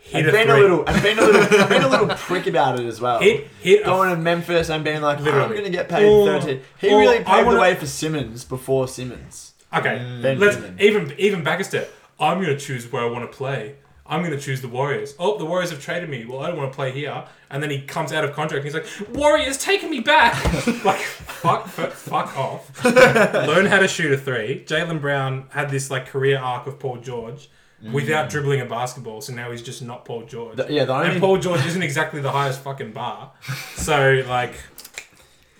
[0.00, 0.62] Hit And a been a three.
[0.62, 3.20] little and been a little been a little prick about it as well.
[3.20, 5.48] Hit hit a Going to Memphis and being like, oh, I'm Literally.
[5.58, 6.60] going to get paid Or- 13.
[6.80, 9.52] He or really I paved wanna- the way for Simmons before Simmons.
[9.72, 10.22] Okay, mm.
[10.22, 10.80] Ben let's Simmons.
[10.80, 11.92] even even back a step.
[12.18, 13.76] I'm gonna choose where I want to play.
[14.04, 15.14] I'm gonna choose the Warriors.
[15.18, 16.24] Oh, the Warriors have traded me.
[16.24, 17.24] Well, I don't want to play here.
[17.50, 20.44] And then he comes out of contract and he's like, Warriors taking me back.
[20.84, 22.84] like, fuck, fuck, fuck off.
[22.84, 24.64] Learn how to shoot a three.
[24.66, 27.50] Jaylen Brown had this like career arc of Paul George
[27.82, 27.92] mm.
[27.92, 30.56] without dribbling a basketball, so now he's just not Paul George.
[30.56, 33.32] The- yeah, the only and Paul George isn't exactly the highest fucking bar.
[33.74, 34.54] So like,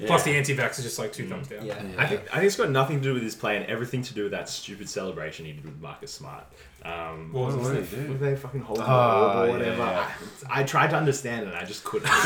[0.06, 1.64] plus the anti-vax is just like two mm, thumbs down.
[1.64, 1.82] Yeah.
[1.96, 4.14] I think I think it's got nothing to do with his play and everything to
[4.14, 6.44] do with that stupid celebration he did with Marcus Smart.
[6.82, 7.90] Um, What was What it?
[7.90, 8.12] did he do?
[8.12, 9.76] Were they fucking holding the orb or whatever?
[9.82, 10.10] yeah.
[10.48, 12.10] I, I tried to understand it, and I just couldn't.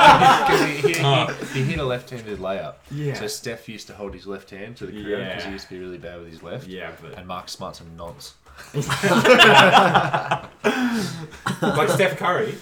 [0.00, 1.26] Because he, he, Oh.
[1.52, 2.74] he, he hit a left-handed layup.
[2.90, 3.14] Yeah.
[3.14, 5.46] So Steph used to hold his left hand to the crib because Yeah.
[5.46, 6.66] he used to be really bad with his left.
[6.66, 8.34] yeah, but And Mark Smart's a nonce.
[11.62, 12.54] like Steph Curry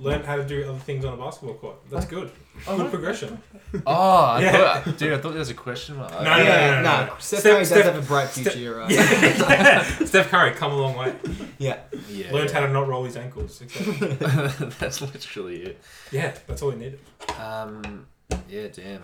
[0.00, 1.76] learned how to do other things on a basketball court.
[1.90, 2.30] That's good.
[2.66, 3.40] Oh, Good progression.
[3.86, 4.80] Oh, I Yeah.
[4.80, 6.10] thought, dude, I thought there was a question mark.
[6.12, 7.12] No, no, yeah, no, no, no.
[7.20, 8.58] Steph Steph- Curry does Steph- have a bright Steph- future.
[8.58, 8.90] you're right.
[10.06, 11.14] Steph Curry come a long way.
[11.58, 11.78] Yeah.
[12.08, 12.54] Yeah, Learned yeah.
[12.60, 13.62] how to not roll his ankles.
[13.62, 14.72] etc.
[14.80, 15.80] That's literally it.
[16.10, 16.98] Yeah, that's all he needed.
[17.38, 18.06] Um,
[18.48, 19.02] yeah, damn.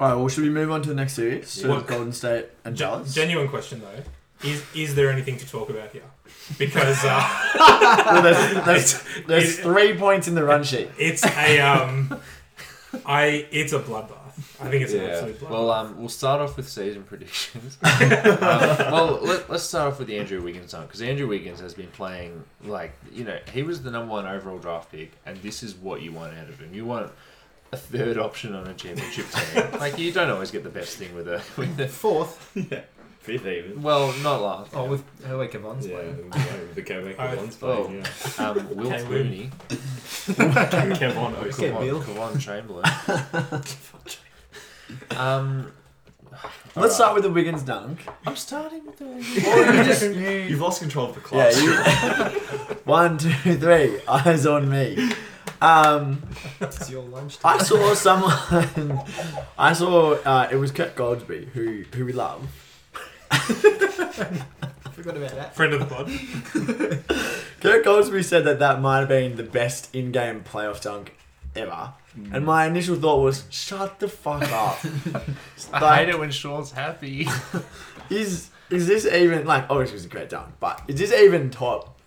[0.00, 1.48] Alright, well, should we move on to the next series?
[1.48, 3.14] So What- Golden State and Gen- Dallas?
[3.14, 6.02] genuine question though: Is is there anything to talk about here?
[6.58, 7.52] Because uh,
[8.06, 10.90] well, there's there's, there's it- three points in the run sheet.
[10.98, 12.18] it's a um,
[13.04, 14.14] I it's a bloodbath.
[14.60, 15.08] I think it's an Yeah.
[15.08, 15.50] absolute bloodbath.
[15.50, 17.76] Well, um, we'll start off with season predictions.
[17.82, 21.74] um, well, let, let's start off with the Andrew Wiggins one because Andrew Wiggins has
[21.74, 25.62] been playing like you know he was the number one overall draft pick, and this
[25.62, 26.72] is what you want out of him.
[26.72, 27.10] You want
[27.72, 29.64] a third option on a championship team.
[29.80, 32.56] like you don't always get the best thing with a with the Fourth.
[33.28, 33.82] Fifth even.
[33.82, 34.70] well, not last.
[34.74, 36.30] Oh, with Herway Kavon's Yeah, playing.
[36.74, 37.84] the Kevin Oh, Kevon's oh.
[37.84, 38.04] playing.
[38.38, 38.48] Yeah.
[38.48, 39.50] um, Will Okay, Clooney,
[40.98, 41.80] Kevon Okay, Oakland.
[41.80, 42.00] Bill.
[42.02, 42.84] Kawan Chamberlain.
[45.18, 45.72] um,
[46.76, 48.06] Let's start with the Wiggins dunk.
[48.26, 49.06] I'm starting with the.
[49.50, 51.62] Or you just, you, You've lost control of the yeah, class.
[52.70, 54.00] you, one, two, three.
[54.06, 55.10] Eyes on me.
[55.60, 56.22] Um,
[56.60, 57.38] It's your lunch.
[57.44, 59.02] I saw someone.
[59.58, 62.46] I saw uh, it was Kurt Goldsby, who who we love.
[64.92, 65.54] Forgot about that.
[65.54, 66.06] Friend of the pod.
[67.60, 71.14] Kurt Goldsby said that that might have been the best in-game playoff dunk
[71.54, 71.92] ever.
[72.14, 72.34] Hmm.
[72.34, 74.78] And my initial thought was, shut the fuck up.
[75.72, 77.28] I hate it when Sean's happy.
[78.10, 79.64] Is is this even like?
[79.68, 81.98] Obviously, it was a great dunk, but is this even top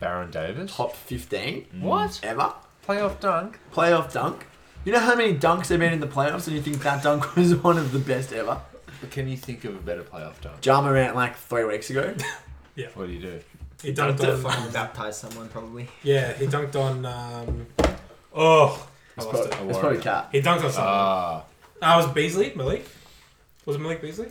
[0.00, 0.74] Baron Davis.
[0.74, 1.82] top fifteen hmm.
[1.82, 2.20] What?
[2.22, 2.52] ever
[2.86, 3.58] Playoff dunk?
[3.72, 4.46] playoff dunk?
[4.84, 7.36] You know how many dunks have been in the playoffs, and you think that dunk
[7.36, 8.60] was one of the best ever?
[9.10, 10.64] Can you think of a better playoff dunk?
[10.64, 12.14] Ja Morant like three weeks ago.
[12.76, 12.88] Yeah.
[12.92, 13.40] What do you do?
[13.82, 14.38] He dunked on.
[14.38, 15.88] Fucking baptize someone probably.
[16.02, 17.06] Yeah, he dunked on.
[17.06, 17.66] Um,
[18.34, 19.70] oh, I It's lost probably, it.
[19.70, 20.28] it's probably Cat.
[20.30, 20.92] He dunked on someone.
[20.92, 21.44] Ah,
[21.80, 22.86] Ah, was Beasley Malik?
[23.64, 24.28] Was it Malik Beasley?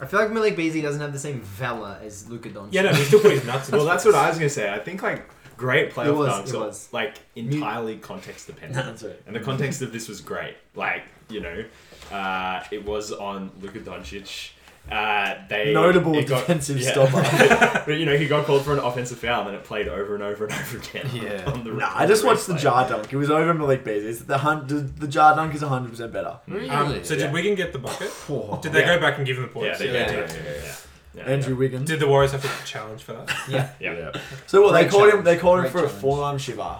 [0.00, 2.68] I feel like Malik Beasley doesn't have the same valor as Luka Doncic.
[2.72, 3.76] Yeah, no, he still put his nuts in.
[3.76, 4.68] Well, his that's what I was gonna say.
[4.72, 6.88] I think like great playoff It was, dunks it are was.
[6.92, 8.84] like entirely context dependent.
[8.84, 9.22] That's right.
[9.28, 10.56] And the context of this was great.
[10.74, 11.64] Like, you know,
[12.10, 14.50] uh, it was on Luka Doncic.
[14.90, 16.90] Uh, they Notable it got- defensive yeah.
[16.90, 17.82] stopper.
[17.86, 20.14] but you know, he got called for an offensive foul, and then it played over
[20.14, 21.08] and over and over again.
[21.12, 21.44] Yeah.
[21.52, 23.12] on the, No, on I just the watched the Ja dunk.
[23.12, 24.08] It was over Malik Beasley.
[24.08, 26.38] It's The hun- the, the Ja dunk is hundred percent better.
[26.48, 26.68] really?
[26.70, 27.24] Um, so Yeah.
[27.26, 28.10] did Wigan get the bucket?
[28.28, 28.58] Oh.
[28.60, 28.96] Did they Yeah.
[28.96, 29.78] go back and give him the Yeah, points?
[29.78, 30.30] they Yeah, did.
[30.30, 30.74] yeah, Yeah, yeah,
[31.14, 31.22] yeah.
[31.24, 31.88] Andrew Wiggins.
[31.88, 33.30] Did the Warriors have to challenge for that?
[33.48, 33.70] Yeah.
[33.78, 34.12] Yeah.
[34.46, 35.24] So what they Great called him?
[35.24, 36.00] They called him Great for a challenge.
[36.00, 36.78] forearm shiver.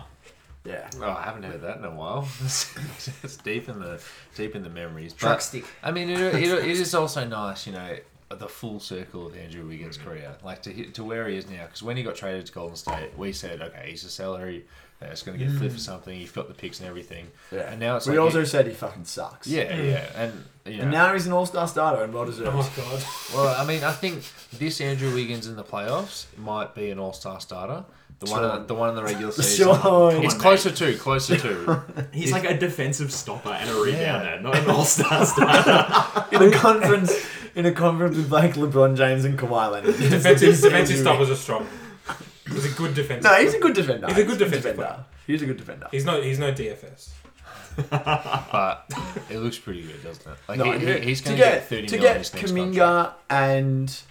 [0.65, 0.91] Yeah.
[1.01, 2.29] Oh, I haven't heard that in a while.
[2.43, 4.03] it's deep in the
[4.35, 5.15] deep in the memories.
[5.15, 5.65] Truck But, stick.
[5.83, 7.97] I mean, it, it, it is also nice, you know,
[8.29, 10.05] the full circle of Andrew Wiggins' mm.
[10.05, 11.65] career, like to to where he is now.
[11.65, 14.67] Because when he got traded to Golden State, we said, okay, he's a salary.
[15.03, 15.83] Uh, it's going to get flipped for mm.
[15.83, 16.21] something.
[16.21, 17.29] You've got the picks and everything.
[17.51, 17.71] Yeah.
[17.71, 19.47] And now it's we like also said he fucking sucks.
[19.47, 19.91] Yeah, mm.
[19.91, 22.51] yeah, and you know, And now he's an all-star starter and well oh, deserved.
[22.55, 23.03] Oh god.
[23.35, 27.41] well, I mean, I think this Andrew Wiggins in the playoffs might be an All-Star
[27.41, 27.85] starter.
[28.21, 28.67] The one, Sean.
[28.67, 29.67] the one in the regular season.
[29.75, 30.23] Sean.
[30.25, 31.83] It's closer to, closer to.
[32.13, 34.39] He's like a defensive stopper and a rebounder, Yeah.
[34.43, 36.27] not an all-star starter.
[36.37, 37.13] in a conference,
[37.55, 39.97] in a conference with like LeBron James and Kawhi Leonard.
[39.97, 41.67] Defensive defensive stoppers are strong.
[42.47, 43.25] He's a good defensive.
[43.31, 44.07] No, he's a good defender.
[44.09, 45.05] He's a good defensive defender.
[45.27, 45.89] He's a good defender.
[45.91, 47.11] He's no he's no DFS.
[47.91, 48.85] but
[49.31, 50.39] it looks pretty good, doesn't it?
[50.49, 52.19] Like No, he, he- he- he's to going to get get thirty to million get
[52.19, 54.03] this next Kuminga and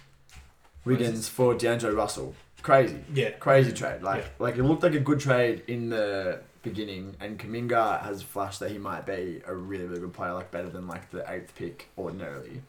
[0.84, 2.34] Wiggins for D'Angelo Russell.
[2.62, 3.30] Crazy, Yeah.
[3.32, 4.02] crazy trade.
[4.02, 4.28] Like Yeah.
[4.38, 8.70] like it looked like a good trade in the beginning, and Kuminga has flashed that
[8.70, 11.88] he might be a really really good player, like better than like the eighth pick
[11.96, 12.62] ordinarily.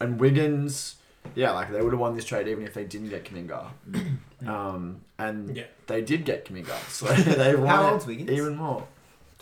[0.00, 0.96] And Wiggins,
[1.36, 3.66] yeah, like they would have won this trade even if they didn't get Kuminga.
[4.48, 5.64] um, and Yeah.
[5.86, 7.06] they did get Kuminga, so
[7.36, 8.30] they won How old's Wiggins?
[8.30, 8.86] even more.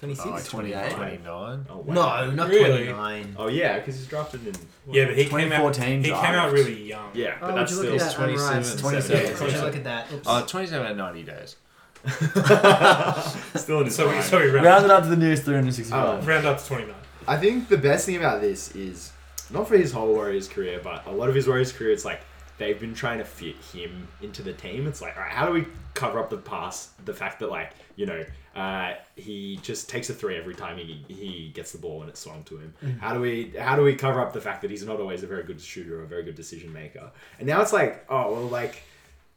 [0.00, 0.26] 26?
[0.28, 0.90] Oh, 28.
[0.92, 1.66] 29.
[1.68, 1.94] Oh, wow.
[2.24, 2.86] no, not Really?
[2.86, 3.34] 29.
[3.38, 4.54] Oh yeah, because he's drafted in.
[4.90, 6.52] Yeah, but he came out 2014 he came out draft.
[6.54, 7.10] really young.
[7.14, 8.08] Yeah, but Oh, that's would you still.
[8.08, 8.16] at that?
[8.16, 9.20] 27, Right, 27.
[9.36, 10.12] Yeah, would you look at that?
[10.12, 10.26] Oops.
[10.26, 11.56] Uh, 27 at 90 days.
[13.56, 14.22] Still in his So we prime.
[14.22, 16.26] so we round, Rounded up to the nearest 365.
[16.26, 16.94] round up to twenty nine.
[17.28, 19.12] I think the best thing about this is
[19.50, 22.20] not for his whole Warriors career, but a lot of his Warriors career, it's like
[22.56, 24.86] they've been trying to fit him into the team.
[24.86, 27.72] It's like, all right, how do we cover up the past, the fact that like
[27.96, 28.24] you know
[28.56, 32.20] uh, he just takes a three every time he, he gets the ball and it's
[32.20, 32.74] swung to him.
[33.00, 35.26] How do we how do we cover up the fact that he's not always a
[35.26, 37.10] very good shooter or a very good decision maker?
[37.38, 38.82] And now it's like, oh well, like.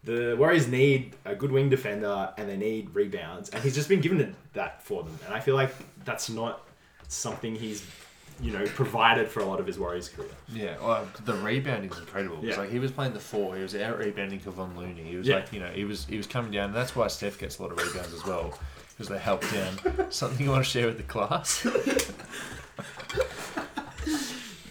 [0.05, 4.01] The Warriors need a good wing defender and they need rebounds, and he's just been
[4.01, 5.18] given that for them.
[5.26, 6.68] And I feel like that's not
[7.07, 7.86] something he's
[8.41, 10.28] you know provided for a lot of his Warriors career.
[10.51, 12.39] Yeah, well, the rebounding is incredible.
[12.43, 12.57] Yeah.
[12.57, 13.55] like he was playing the four.
[13.55, 15.03] He was out rebounding Kevon Looney.
[15.03, 15.36] He was Yeah.
[15.36, 16.66] like, you know, he was he was coming down.
[16.66, 18.59] And that's why Steph gets a lot of rebounds as well,
[18.94, 19.80] because they helped down.
[20.12, 21.66] Something you want to share with the class?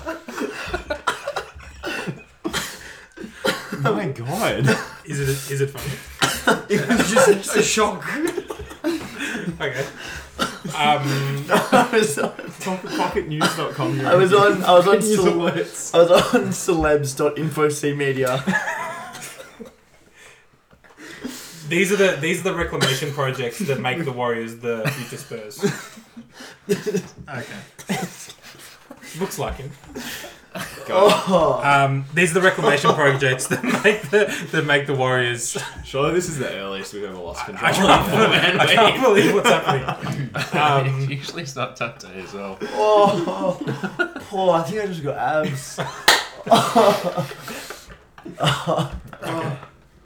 [3.85, 4.67] Oh my god.
[5.05, 5.95] Is it is it funny?
[6.69, 8.05] It was just a shock.
[9.61, 9.85] Okay.
[10.75, 12.31] Um, I was on,
[12.63, 14.01] Pocketnews.com.
[14.05, 15.93] I was on, I was on, News cel- alerts.
[15.93, 18.43] I was on celebs.info media.
[21.67, 25.59] these are the these are the reclamation projects that make the Warriors the future Spurs.
[27.29, 27.99] Okay.
[29.19, 29.71] Looks like him.
[30.89, 31.61] Oh.
[31.63, 35.57] Um, these are the reclamation projects that make the that make the Warriors.
[35.83, 37.69] Surely this is the earliest we've ever lost control.
[37.69, 40.29] I can't, believe, I can't believe what's happening.
[40.53, 42.57] Um, Usually it's not Dante as well.
[42.73, 43.59] Oh,
[44.31, 45.79] oh, I think I just got abs.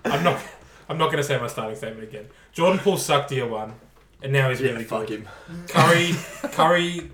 [0.06, 0.42] I'm not.
[0.90, 2.28] I'm not going to say my starting statement again.
[2.54, 3.74] Jordan Poole sucked year one,
[4.22, 5.22] and now he's Yeah, really fuck good.
[5.22, 5.28] him.
[5.68, 6.12] Curry,
[6.54, 7.12] Curry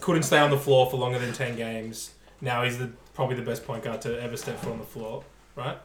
[0.00, 2.12] couldn't stay on the floor for longer than ten games.
[2.40, 5.24] Now he's the probably the best point guard to ever step foot on the floor,
[5.56, 5.78] right?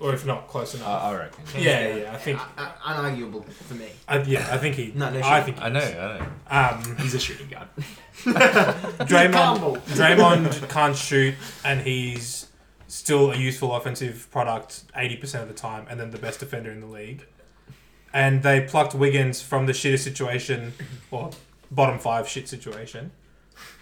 [0.00, 1.02] Or if not, close I, enough.
[1.02, 1.44] I reckon.
[1.56, 1.96] yeah, yeah.
[1.96, 2.40] yeah, I think.
[2.56, 3.88] Uh, unarguable for me.
[4.06, 4.92] I, yeah, I think he.
[4.94, 5.44] No, no I shit.
[5.46, 5.62] think.
[5.62, 6.88] I know, I know.
[6.90, 7.68] Um, He's a shooting guard.
[9.06, 11.34] Draymond, Draymond can't shoot,
[11.64, 12.46] and he's
[12.88, 16.80] still a useful offensive product 80% of the time, and then the best defender in
[16.80, 17.26] the league.
[18.12, 20.72] And they plucked Wiggins from the shittest situation,
[21.10, 21.30] or
[21.70, 23.12] bottom five shit situation.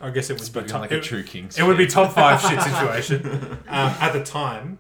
[0.01, 1.59] I guess it would be Spoken top, like a it, true Kings.
[1.59, 3.27] it would be top five shit situation
[3.69, 4.79] um, at the time.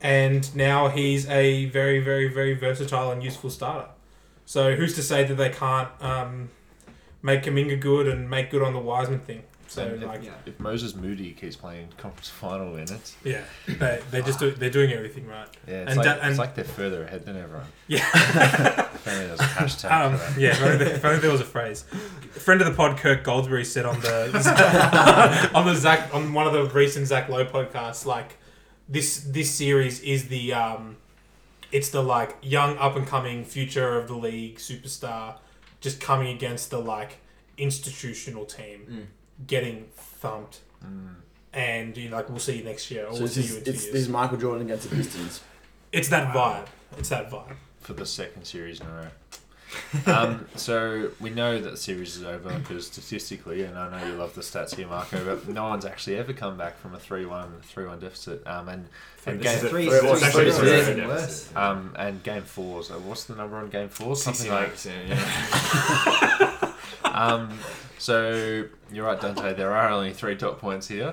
[0.00, 3.88] And now he's a very, very, very versatile and useful starter.
[4.44, 6.50] So who's to say that they can't um,
[7.22, 9.42] make Kuminga good and make good on the Wiseman thing?
[9.68, 10.30] So And if, like, yeah.
[10.46, 14.92] if Moses Moody keeps playing conference final minutes, yeah, they they just do, they're doing
[14.92, 15.48] everything right.
[15.66, 17.66] yeah, it's, And like, da- and- it's like they're further ahead than everyone.
[17.88, 18.06] Yeah.
[18.94, 20.40] Apparently there's a hashtag Um, for that.
[20.40, 21.84] yeah, if only, there, if only there was a phrase.
[21.92, 26.46] A friend of the pod, Kirk Goldsberry, said on the on the Zach on one
[26.46, 28.38] of the recent Zach Lowe podcasts, like
[28.88, 30.96] this this series is the um,
[31.72, 35.36] it's the like young up and coming future of the league superstar,
[35.80, 37.18] just coming against the like
[37.58, 39.08] institutional team,
[39.46, 40.60] getting thumped,
[41.52, 43.50] and you know, like we'll see you next year, or So we'll it's, see this,
[43.52, 43.92] you in two it's, years.
[43.92, 45.40] this is Michael Jordan against the Pistons.
[45.92, 46.66] It's that vibe.
[46.98, 47.54] It's that vibe.
[47.80, 49.08] for the second series in a row.
[50.12, 54.14] Um, so we know that the series is over because statistically, and I know you
[54.14, 57.48] love the stats here, Marco, but no one's actually ever come back from a 3-1,
[57.74, 58.46] 3-1 deficit.
[58.46, 58.88] Um, and
[59.26, 61.06] and game, a- Three, Well, three, it's actually three, zero three, deficit.
[61.08, 61.50] worse.
[61.56, 62.82] um, and game four.
[62.84, 64.14] So what's the number on game four?
[64.16, 66.72] Something like 69%, yeah.
[67.04, 67.58] Um,
[67.98, 69.54] so you're right, Dante.
[69.54, 71.12] There are only three top points here.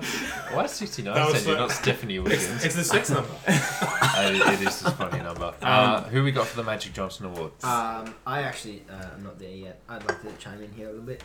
[0.52, 1.14] Why sixty nine?
[1.14, 2.48] That was Said you're fu- not Stephanie Wiggins.
[2.56, 3.30] It's, it's the six number.
[3.46, 5.54] Uh, it is a funny number.
[5.62, 7.52] Uh, who we got for the Magic Johnson Award?
[7.62, 9.80] Um, I actually, uh, I'm not there yet.
[9.88, 11.22] I'd like to chime in here a little bit.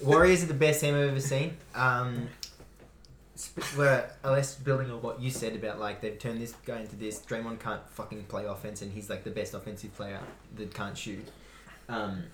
[0.00, 1.56] Warriors are the best team I've ever seen.
[1.74, 2.28] Um,
[3.38, 6.96] sp- we're less building on what you said about like they've turned this guy into
[6.96, 7.20] this.
[7.20, 10.20] Draymond can't fucking play offense, and he's like the best offensive player
[10.56, 11.26] that can't shoot.
[11.88, 12.24] Um,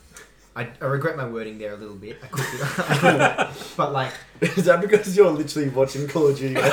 [0.56, 2.18] I, I regret my wording there a little bit.
[2.22, 6.38] I could, do, I could but like, Is that because you're literally watching Call of
[6.38, 6.54] Duty?
[6.54, 6.70] while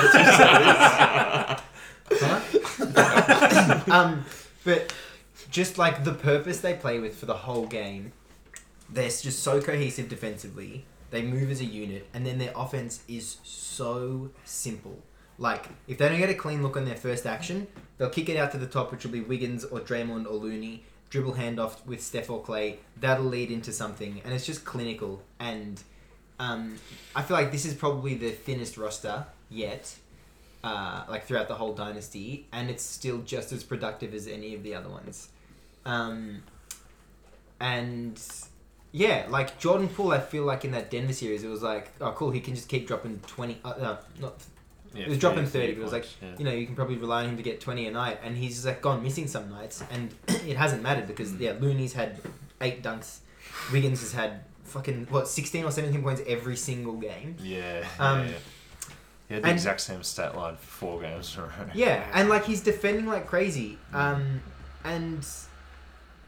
[2.08, 3.82] Huh?
[3.90, 4.24] um,
[4.64, 4.92] but
[5.50, 8.12] just like the purpose they play with for the whole game,
[8.88, 10.84] they're just so cohesive defensively.
[11.10, 14.98] They move as a unit, and then their offense is so simple.
[15.38, 17.66] Like if they don't get a clean look on their first action,
[17.98, 20.84] they'll kick it out to the top, which will be Wiggins or Draymond or Looney.
[21.10, 22.78] Dribble handoff with Steph or Clay.
[23.00, 25.22] That'll lead into something, and it's just clinical.
[25.38, 25.82] And
[26.38, 26.76] um,
[27.14, 29.94] I feel like this is probably the thinnest roster yet
[30.66, 34.62] uh, like throughout the whole dynasty, and it's still just as productive as any of
[34.64, 35.28] the other ones.
[35.84, 36.42] Um,
[37.60, 38.20] and
[38.90, 42.12] yeah, like Jordan Poole, I feel like in that Denver series, it was like, oh,
[42.12, 43.58] cool, he can just keep dropping twenty.
[43.64, 44.42] Uh, no, not
[44.96, 46.28] Yeah, it was dropping 30 thirty, but it was like yeah.
[46.38, 48.54] you know you can probably rely on him to get twenty a night, and he's
[48.54, 52.18] just like gone missing some nights, and it hasn't mattered because yeah, Looney's had
[52.60, 53.18] eight dunks,
[53.72, 57.36] Wiggins has had fucking what sixteen or seventeen points every single game.
[57.42, 58.32] Yeah, Um, yeah, yeah.
[59.28, 61.52] He had the and- exact same stat line for four games in a row.
[61.74, 63.78] Yeah, and like he's defending like crazy.
[63.92, 64.40] Um,
[64.84, 65.26] and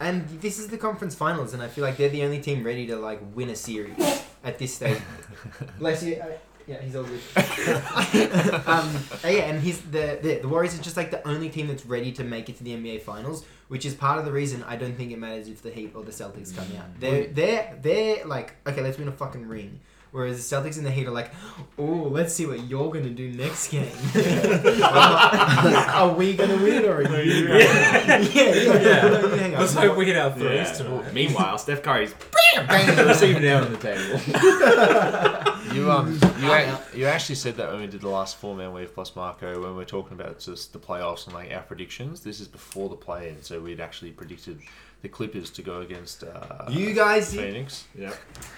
[0.01, 2.87] and this is the conference finals, and I feel like they're the only team ready
[2.89, 5.01] to like win a series at this stage.
[5.79, 6.23] Bless you.
[6.69, 7.21] Yeah, he's all good.
[8.67, 8.95] um,
[9.25, 11.87] uh, yeah, and he's the, the the Warriors are just like the only team that's
[11.87, 14.77] ready to make it to the NBA Finals, which is part of the reason I
[14.77, 17.01] don't think it matters if the Heat or the Celtics come out.
[17.01, 19.81] They're they're they're like okay, let's win a fucking ring.
[20.11, 21.31] Whereas the Celtics and the Heat are like,
[21.79, 23.93] oh, let's see what you're gonna do next game.
[24.83, 27.47] are we gonna win or are you?
[27.49, 28.19] Yeah.
[28.19, 28.81] yeah, yeah.
[28.81, 29.01] Yeah.
[29.09, 29.61] No, you hang on.
[29.61, 30.73] Let's hope we hit our threes Yeah.
[30.73, 31.13] tonight.
[31.13, 32.15] Meanwhile, Steph Curry's
[32.55, 35.38] banging the receiver down on the table.
[35.75, 38.73] You um you, a- you actually said that when we did the last four man
[38.73, 42.21] weave plus Marco when we are talking about just the playoffs and like our predictions.
[42.21, 44.59] This is before the play in, so we'd actually predicted
[45.03, 47.41] the Clippers to go against uh, You guys did.
[47.53, 48.13] Phoenix, Yeah.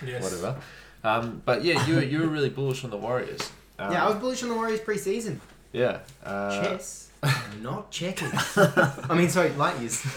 [0.04, 0.22] Yes.
[0.22, 0.56] whatever.
[1.04, 3.40] Um, but yeah, you were, you were really bullish on the Warriors.
[3.78, 5.38] Um, Yeah, I was bullish on the Warriors preseason.
[5.72, 5.98] yeah.
[6.24, 7.09] Uh, Chess,
[7.62, 8.30] not checking.
[8.56, 10.02] I mean, sorry, light years.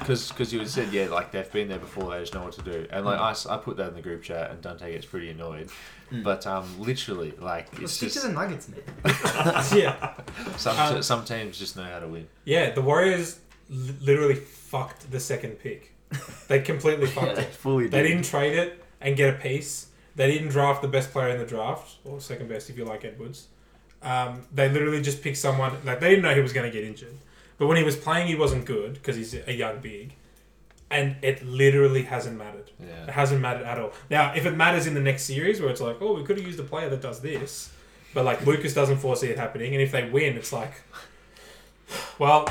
[0.00, 2.52] because because you had said yeah like they've been there before they just know what
[2.54, 5.06] to do and like I, I put that in the group chat and Dante gets
[5.06, 5.68] pretty annoyed
[6.10, 6.24] Mm.
[6.24, 8.80] but um literally like Let's it's stick to just the Nuggets, man.
[9.80, 10.14] yeah.
[10.56, 13.38] some Um, some teams just know how to win Yeah, the Warriors
[13.68, 15.94] li- literally fucked the second pick.
[16.48, 17.54] They completely fucked Yeah, it.
[17.54, 18.08] fully They did.
[18.08, 19.86] didn't trade it and get a piece.
[20.16, 23.04] They didn't draft the best player in the draft, or second best if you like
[23.04, 23.46] Edwards.
[24.02, 26.86] Um, they literally just picked someone like they didn't know he was going to get
[26.86, 27.16] injured,
[27.58, 30.14] but when he was playing, he wasn't good because he's a young big,
[30.90, 32.70] and it literally hasn't mattered.
[33.08, 33.92] It hasn't mattered at all.
[34.08, 36.46] Now, if it matters in the next series where it's like, oh, we could have
[36.46, 37.70] used a player that does this,
[38.14, 40.72] but like Lucas doesn't foresee it happening, and if they win, it's like,
[42.18, 42.46] well,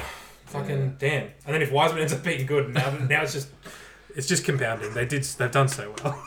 [0.46, 1.30] fucking damn.
[1.46, 3.50] And then if Wiseman ends up being good, now now it's just
[4.16, 4.94] it's just compounding.
[4.94, 6.24] They did they've done so well.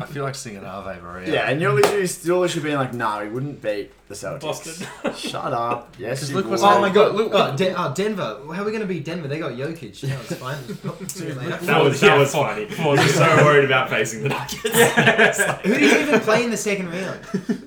[0.00, 3.22] I feel like singing Ave Maria Yeah, and you're literally still literally being like, nah,
[3.22, 4.40] we wouldn't beat the Celtics.
[4.40, 5.14] Boston.
[5.14, 5.94] Shut up.
[5.98, 6.68] Yes, Because you look what's would.
[6.68, 8.40] Oh my god, Look- look, oh, Den- oh, Denver.
[8.54, 9.28] How are we going to beat Denver?
[9.28, 10.00] They got Jokic.
[10.00, 11.08] That was fine.
[11.08, 11.26] See.
[11.30, 12.66] That was, that was funny.
[12.78, 14.62] I was so worried about facing the Nuggets.
[15.66, 17.20] Who did you even play in the second round?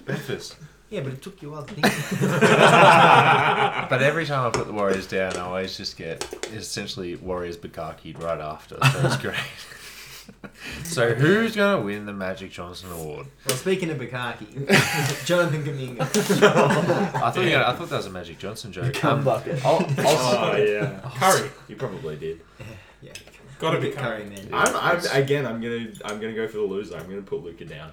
[0.08, 0.56] Memphis
[0.96, 1.84] Yeah, but it took you a while to think.
[3.90, 6.24] but every time I put the Warriors down I always just get
[6.54, 9.34] essentially Warriors Bukaki right after so it's great
[10.86, 14.68] so who's gonna win the Magic Johnson Award Well, speaking of Bukaki,
[15.26, 16.02] Jonathan Kuminga.
[16.02, 19.64] I thought you were- I thought that was a Magic Johnson joke Cum Um, bucket.
[19.66, 21.50] I'll, I'll, Oh yeah, Curry.
[21.68, 22.42] you probably did.
[23.02, 23.12] Yeah,
[23.60, 24.24] Gotta be Luka Curry.
[24.26, 24.50] man.
[24.54, 25.46] I'm, I'm again.
[25.46, 25.88] I'm gonna.
[26.06, 26.98] I'm gonna go for the loser.
[26.98, 27.92] I'm gonna put Luka down.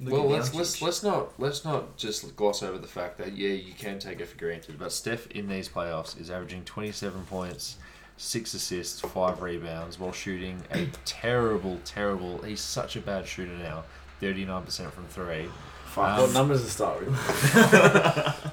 [0.00, 3.50] Luka Well, let's let's let's not let's not just gloss over the fact that yeah
[3.50, 7.24] you can take it for granted, but Steph in these playoffs is averaging twenty seven
[7.26, 7.76] points,
[8.16, 12.40] six assists, five rebounds, while shooting a terrible, terrible.
[12.42, 13.84] He's such a bad shooter now,
[14.20, 15.48] thirty nine percent from three,
[15.84, 18.52] Fuck, Um, what numbers to start with?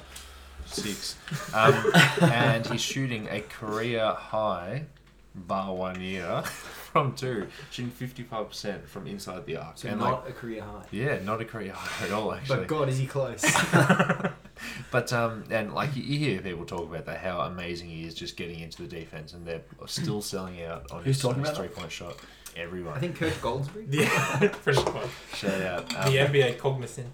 [0.66, 1.16] six,
[1.54, 1.92] um,
[2.30, 4.84] and he's shooting a career high
[5.34, 6.42] bar one year
[6.92, 9.78] from two, shooting 55% from inside the arc.
[9.78, 10.84] So and not like, a career high.
[10.90, 12.58] yeah, not a career high at all, actually.
[12.58, 13.44] But God, is he close?
[14.90, 18.12] But um, and like you, you hear people talk about that how amazing he is
[18.12, 21.68] just getting into the defense, and they're still selling out on Who's his, his three
[21.68, 22.16] point shot.
[22.56, 23.86] Everyone, I think Kirk Goldsberry.
[23.88, 25.06] Yeah, pretty much.
[25.34, 25.88] shout out.
[25.90, 27.12] The Um, NBA cognizant.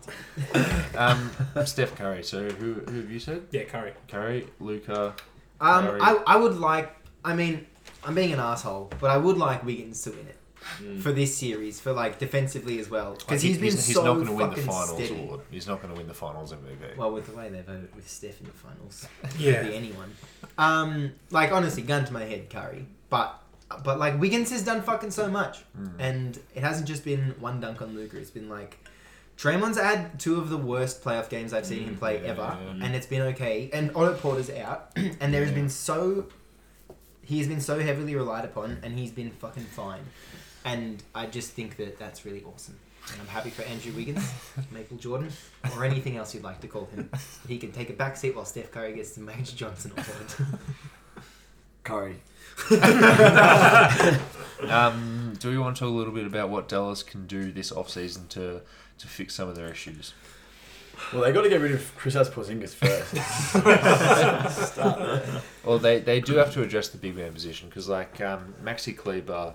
[0.96, 1.30] um,
[1.66, 2.22] Steph Curry.
[2.22, 3.42] So who who have you said?
[3.50, 3.92] Yeah, Curry.
[4.08, 5.14] Curry, Luka.
[5.60, 6.00] Um, Curry.
[6.00, 6.96] I, I would like.
[7.26, 7.66] I mean,
[8.06, 10.38] I'm being an asshole, but I would like Wiggins to win it
[10.82, 11.02] Mm.
[11.02, 14.02] for this series, for like defensively as well, Like, because he- he's been he's, so
[14.02, 15.22] not going to win the fucking finals steady.
[15.22, 15.40] award.
[15.50, 16.96] He's not going to win the finals MVP.
[16.96, 19.30] Well, with the way they voted with Steph in the finals, it
[19.60, 20.14] could be anyone.
[20.56, 22.86] Um, like honestly, gun to my head, Curry.
[23.10, 23.40] But
[23.82, 25.92] but like Wiggins has done fucking so much, Mm.
[25.98, 28.16] and it hasn't just been one dunk on Luka.
[28.16, 28.78] It's been like
[29.36, 32.84] Draymond's had two of the worst playoff games I've seen him play Yeah, ever, yeah.
[32.86, 33.68] and it's been okay.
[33.72, 35.56] And Otto Porter's out, and there has Yeah.
[35.56, 36.26] been so
[37.24, 40.02] he has been so heavily relied upon, and he's been fucking fine.
[40.64, 42.78] And I just think that that's really awesome.
[43.12, 44.32] And I'm happy for Andrew Wiggins,
[44.70, 45.30] Maple Jordan,
[45.76, 47.10] or anything else you'd like to call him.
[47.46, 50.34] He can take a back seat while Steph Curry gets the Major Johnson award.
[51.84, 52.16] Curry.
[54.68, 57.70] Um, do we want to talk a little bit about what Dallas can do this
[57.70, 58.62] offseason to
[58.98, 60.14] to fix some of their issues?
[61.12, 63.10] Well, they got to get rid of Chris Porzingis first.
[64.72, 65.42] Start there.
[65.64, 68.96] Well, they, they do have to address the big man position because like um, Maxi
[68.96, 69.54] Kleber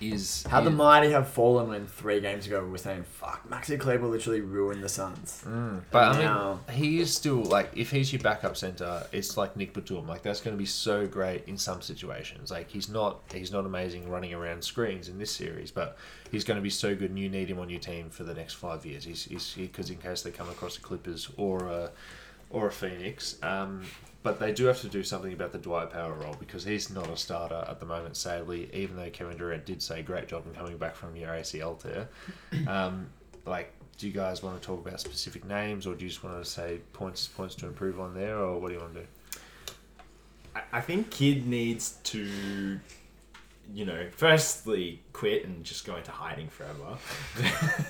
[0.00, 3.78] is How the mighty have fallen when three games ago we were saying, "Fuck, Maxi
[3.78, 7.90] Kleber literally ruined the Suns." Mm, but I Now- mean, he is still like if
[7.90, 10.06] he's your backup center, it's like Nick Batum.
[10.06, 12.50] Like that's going to be so great in some situations.
[12.50, 15.96] Like he's not he's not amazing running around screens in this series, but
[16.30, 18.34] he's going to be so good, and you need him on your team for the
[18.34, 19.04] next five years.
[19.04, 21.90] He's because in case they come across the Clippers or a
[22.50, 23.36] or a Phoenix.
[23.42, 23.82] Um,
[24.22, 27.08] but they do have to do something about the Dwight Powell role because he's not
[27.08, 28.68] a starter at the moment, sadly.
[28.72, 32.08] Even though Kevin Durant did say great job in coming back from your ACL tear.
[32.68, 33.06] Um,
[33.46, 36.42] like, do you guys want to talk about specific names, or do you just want
[36.42, 39.06] to say points points to improve on there, or what do you want to do?
[40.54, 42.80] I- I think Kidd needs to,
[43.72, 46.98] you know, firstly quit and just go into hiding forever.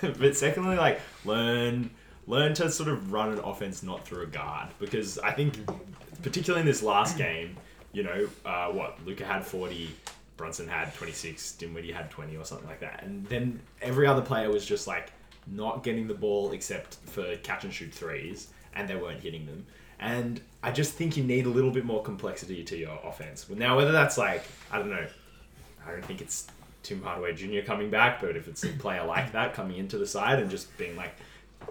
[0.18, 1.90] but secondly, like learn
[2.26, 5.58] learn to sort of run an offense not through a guard because I think,
[6.22, 7.56] particularly in this last game,
[7.92, 9.90] you know, uh, what Luka had forty.
[10.36, 13.02] Brunson had 26, Dinwiddie had 20 or something like that.
[13.02, 15.12] And then every other player was just like
[15.46, 19.66] not getting the ball except for catch and shoot threes, and they weren't hitting them.
[19.98, 23.46] And I just think you need a little bit more complexity to your offense.
[23.50, 25.06] Now, whether that's like, I don't know,
[25.86, 26.46] I don't think it's
[26.82, 27.60] Tim Hardaway Jr.
[27.66, 30.74] coming back, but if it's a player like that coming into the side and just
[30.78, 31.12] being like,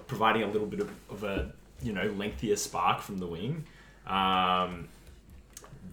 [0.05, 3.65] providing a little bit of, of a, you know, lengthier spark from the wing,
[4.09, 4.87] um,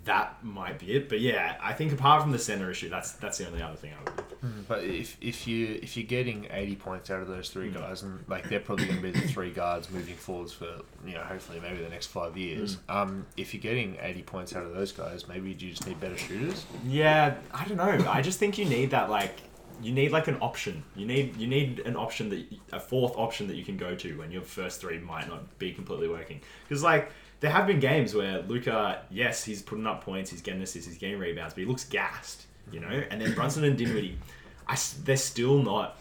[0.05, 1.09] that might be it.
[1.09, 3.93] But yeah, I think apart from the center issue, that's that's the only other thing
[3.93, 4.23] I would do.
[4.69, 7.75] But if if you if you're getting eighty points out of those three Mm.
[7.75, 10.69] guys, and like they're probably going to be the three guards moving forwards for
[11.05, 12.79] you know hopefully maybe the next five years.
[12.89, 16.17] Um, if you're getting eighty points out of those guys, maybe you just need better
[16.17, 16.65] shooters.
[16.87, 18.09] Yeah, I don't know.
[18.09, 19.41] I just think you need that like
[19.83, 20.85] you need like an option.
[20.95, 24.17] You need you need an option that a fourth option that you can go to
[24.19, 26.41] when your first three might not be completely working.
[26.69, 27.11] Because like
[27.41, 30.99] there have been games where Luka, yes, he's putting up points, he's getting assists, he's
[30.99, 33.03] getting rebounds, but he looks gassed, you know.
[33.11, 34.19] And then Brunson and Dinwiddie,
[34.67, 35.99] I they're still not.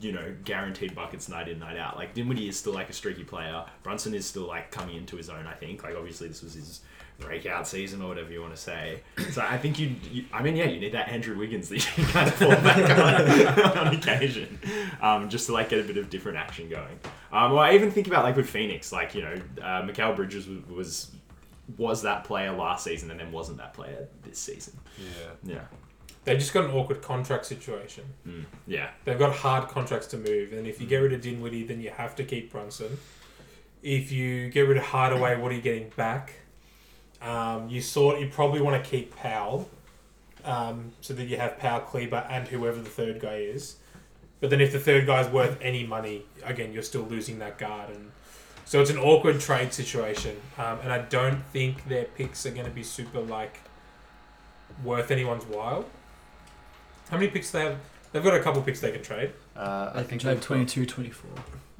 [0.00, 1.96] You know, guaranteed buckets night in, night out.
[1.96, 3.62] Like Dinwiddie is still like a streaky player.
[3.82, 5.46] Brunson is still like coming into his own.
[5.46, 5.84] I think.
[5.84, 6.80] Like obviously this was his
[7.22, 9.00] breakout season or whatever you want to say.
[9.30, 12.04] So I think you, you I mean, yeah, you need that Andrew Wiggins that you
[12.06, 14.58] kind of fall back on, on occasion,
[15.00, 16.98] um, just to like get a bit of different action going.
[17.32, 20.46] Um, well, I even think about like with Phoenix, like you know, uh, Mikal Bridges
[20.48, 21.10] was, was
[21.78, 24.76] was that player last season and then wasn't that player this season.
[24.98, 25.54] Yeah.
[25.54, 25.60] Yeah,
[26.24, 28.04] They just got an awkward contract situation.
[28.28, 31.62] mm, yeah, They've got hard contracts to move, and if you get rid of Dinwiddie,
[31.64, 32.98] then you have to keep Brunson.
[33.82, 36.34] If you get rid of Hardaway, what are you getting back?
[37.22, 39.68] Um, you sort you probably want to keep Powell,
[40.44, 43.76] um, so that you have Powell, Kleber, and whoever the third guy is.
[44.40, 47.90] But then if the third guy's worth any money, again you're still losing that guard,
[47.90, 48.10] and
[48.64, 50.36] so it's an awkward trade situation.
[50.58, 53.58] Um, and I don't think their picks are going to be super like
[54.82, 55.84] worth anyone's while.
[57.10, 57.78] How many picks they have?
[58.12, 59.32] They've got a couple picks they can trade.
[59.56, 59.60] Uh,
[59.94, 61.30] I I think think they have they've got- 22, 24.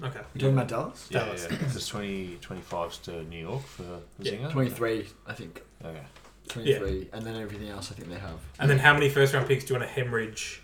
[0.04, 0.20] Okay.
[0.34, 1.06] You talking about Dallas?
[1.10, 1.46] Yeah, Dallas.
[1.50, 1.56] yeah.
[1.58, 4.50] Because 20, 25's to New York for Yeah, Zinger.
[4.50, 5.62] 23, I think.
[5.84, 6.02] Okay.
[6.48, 8.38] 23, and then everything else I think they have.
[8.58, 10.62] And then how many first round picks do you want to hemorrhage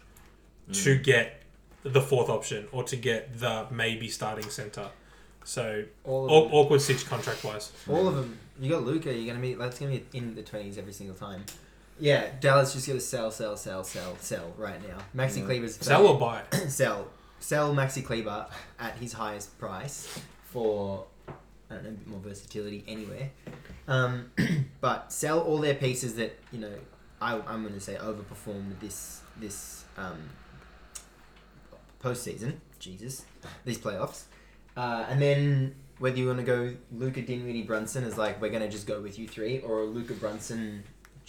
[0.72, 1.02] to Mm.
[1.04, 1.42] get
[1.84, 4.88] the fourth option or to get the maybe starting center?
[5.44, 6.54] So All of aw- them.
[6.54, 7.72] awkward stitch contract wise.
[7.88, 8.38] All of them.
[8.60, 9.12] You got Luka.
[9.14, 9.54] You're gonna be.
[9.54, 11.44] That's gonna be in the twenties every single time.
[12.00, 14.98] Yeah, Dallas just gotta sell, sell, sell, sell, sell right now.
[15.16, 16.42] Maxi Kleber's Sell or buy?
[16.68, 17.08] sell,
[17.40, 18.46] sell Maxi Kleber
[18.78, 21.06] at his highest price for
[21.70, 23.30] I don't know a bit more versatility anywhere.
[23.86, 24.30] Um,
[24.80, 26.72] but sell all their pieces that you know
[27.20, 30.28] I, I'm going to say overperformed this this um,
[32.02, 32.54] postseason.
[32.78, 33.24] Jesus,
[33.64, 34.24] these playoffs,
[34.76, 38.62] uh, and then whether you want to go Luka Dinwiddie Brunson is like we're going
[38.62, 40.84] to just go with you three, or Luka Brunson.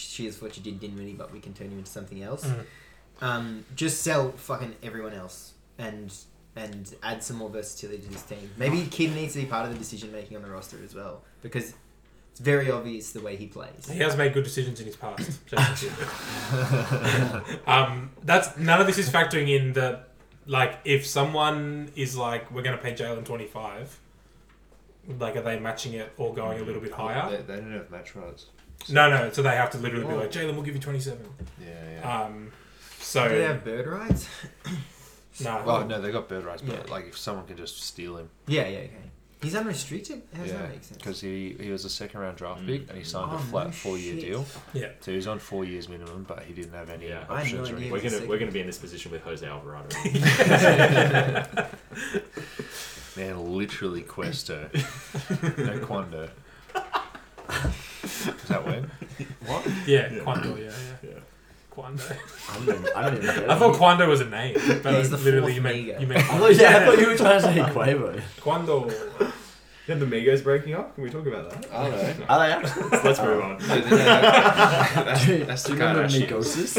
[0.07, 2.45] Cheers what you did, Dinwiddie, but we can turn you into something else.
[2.45, 2.65] Mhm.
[3.21, 6.13] Um, just sell fucking everyone else and
[6.55, 8.49] and add some more versatility to this team.
[8.57, 11.23] Maybe Kidd needs to be part of the decision making on the roster as well
[11.41, 11.73] because
[12.31, 13.87] it's very obvious the way he plays.
[13.89, 15.39] He has made good decisions in his past.
[17.67, 20.01] Um, that's none of this is factoring in the
[20.47, 23.97] like if someone is like we're going to pay Jalen twenty five.
[25.19, 27.31] Like, are they matching it or going a little bit higher?
[27.31, 28.45] They, they don't have match rights.
[28.87, 29.29] No, no.
[29.31, 30.17] So they have to literally be Oh.
[30.17, 31.25] like, Jalen, we'll give you twenty seven.
[31.61, 31.67] Yeah,
[32.01, 32.23] yeah.
[32.25, 32.51] Um,
[32.99, 34.27] so Do they have bird rights?
[35.43, 36.91] no, well, no, they got bird rights, but Yeah.
[36.91, 38.91] like if someone can just steal him, Yeah, yeah, okay.
[39.41, 40.21] He's unrestricted.
[40.35, 40.97] How does yeah, that make sense?
[40.97, 42.65] because he he was a second round draft Mm.
[42.67, 44.45] pick and he signed Oh, a flat no four year deal.
[44.73, 44.89] Yeah.
[44.99, 47.23] So he was on four years minimum, but he didn't have any Yeah.
[47.29, 47.91] I had no options or anything.
[47.93, 49.95] We're gonna we're gonna be in this position with Jose Alvarado.
[53.15, 54.69] Man, literally Questo.
[55.57, 56.29] no Quando.
[58.35, 58.89] Is that when?
[59.85, 60.19] Yeah, Yeah.
[60.23, 60.55] Quando.
[60.55, 60.71] Yeah, yeah.
[61.03, 61.09] yeah.
[61.69, 62.03] Quando.
[62.49, 63.49] I don't even, I don't even get it.
[63.49, 66.01] I thought Quando was a name, but Yeah, he's the literally fourth you meant Mega.
[66.01, 68.21] you meant I thought, yeah, I thought you were trying to say Quavo.
[68.41, 68.91] Quando.
[69.87, 70.93] Yeah, the Migos breaking up.
[70.93, 71.71] Can we talk about that?
[71.73, 72.25] I don't know.
[72.29, 72.89] Are they actually?
[73.03, 73.57] Let's move on.
[73.59, 76.21] that's, Dude, that's do the you remember Kardashians.
[76.21, 76.73] Migoses?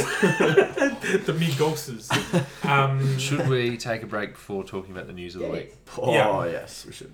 [1.27, 2.65] the Migoses.
[2.65, 5.75] Um, Should we take a break before talking about the news of the week?
[5.99, 6.53] Oh, Yeah.
[6.53, 7.13] yes, we should.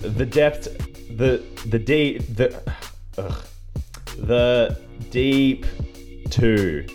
[0.00, 0.64] the depth,
[1.16, 2.60] the the deep, the
[3.16, 3.44] ugh,
[4.18, 4.78] the
[5.10, 5.66] deep
[6.30, 6.86] two.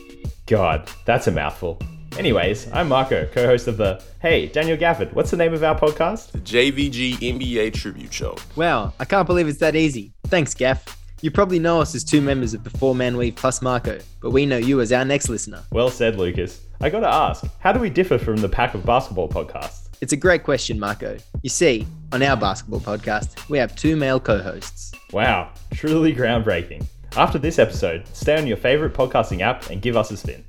[0.46, 1.80] God, that's a mouthful.
[2.18, 5.14] Anyways, I'm Marco, co-host of the Hey Daniel Gafford.
[5.14, 6.32] What's the name of our podcast?
[6.32, 8.36] The JVG NBA Tribute Show.
[8.56, 10.14] Wow, I can't believe it's that easy.
[10.28, 10.98] Thanks, Gaff.
[11.22, 14.32] You probably know us as two members of the Four Man Weave plus Marco, but
[14.32, 15.64] we know you as our next listener.
[15.72, 16.62] Well said, Lucas.
[16.80, 19.88] I gotta ask, how do we differ from the pack of basketball podcasts?
[20.00, 21.18] It's a great question, Marco.
[21.42, 24.92] You see, on our basketball podcast, we have two male co hosts.
[25.12, 26.86] Wow, truly groundbreaking.
[27.16, 30.44] After this episode, stay on your favorite podcasting app and give us a spin.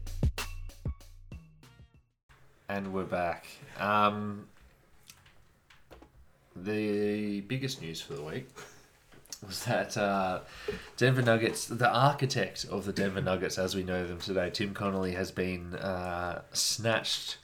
[2.68, 3.46] And we're back.
[3.78, 4.48] Um,
[6.54, 8.48] the biggest news for the week
[9.46, 10.40] was that uh,
[10.96, 15.12] Denver Nuggets, the architect of the Denver Nuggets as we know them today, Tim Connelly,
[15.12, 17.38] has been uh, snatched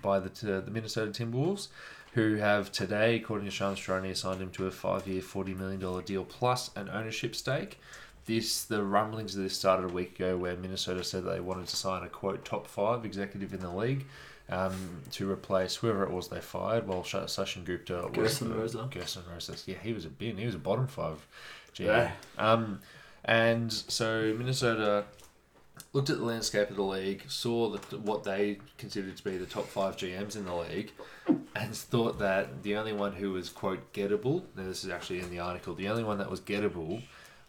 [0.00, 1.68] by the, uh, the Minnesota Timberwolves,
[2.14, 6.24] who have today, according to Shams Charania, assigned him to a five-year, $40 million deal
[6.24, 7.78] plus an ownership stake.
[8.26, 11.76] This the rumblings of this started a week ago, where Minnesota said they wanted to
[11.76, 14.06] sign a quote top five executive in the league
[14.48, 16.86] um, to replace whoever it was they fired.
[16.86, 18.88] While Sh- Sachin Gupta was Gersson Rosa.
[18.90, 20.36] Gersson Rosa, yeah, he was a bin.
[20.36, 21.26] He was a bottom five.
[21.74, 21.86] GM.
[21.86, 22.12] Yeah.
[22.38, 22.80] Um,
[23.24, 25.04] and so Minnesota
[25.92, 29.46] looked at the landscape of the league, saw the, what they considered to be the
[29.46, 30.92] top five GMs in the league,
[31.56, 34.42] and thought that the only one who was quote gettable.
[34.56, 35.74] Now this is actually in the article.
[35.74, 37.02] The only one that was gettable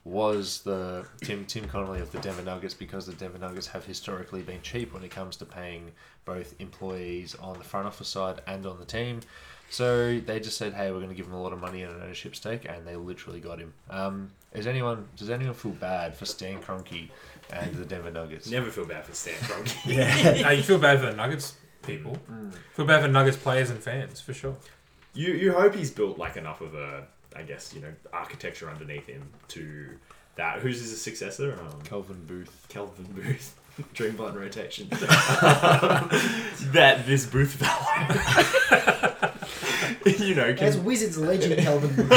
[0.06, 4.41] was the Tim Tim Connelly of the Denver Nuggets because the Denver Nuggets have historically
[4.41, 5.91] been cheap when it comes to paying
[6.26, 9.22] both employees on the front office side and on the team.
[9.70, 11.95] So they just said, "Hey, we're going to give him a lot of money and
[11.95, 13.74] an ownership stake," and they literally got him.
[13.89, 17.10] Um, is anyone does anyone feel bad for Stan Kroenke
[17.51, 18.49] and the Denver Nuggets?
[18.51, 19.74] Never feel bad for Stan Kroenke.
[19.86, 20.41] Yeah.
[20.41, 22.18] no, you feel bad for the Nuggets people.
[22.74, 24.56] Feel bad for Nuggets players and fans for sure.
[25.16, 27.06] You you hope he's built like enough of a,
[27.36, 29.90] I guess you know, architecture underneath him to
[30.36, 30.60] that.
[30.60, 31.58] Who's his successor?
[31.60, 32.66] Um, Calvin Booth.
[32.70, 33.60] Calvin Booth.
[33.96, 34.88] Dreamline rotation.
[36.74, 37.80] that this Booth fellow,
[40.26, 41.96] you know, As can, Wizards legend Calvin.
[41.96, 42.10] Booth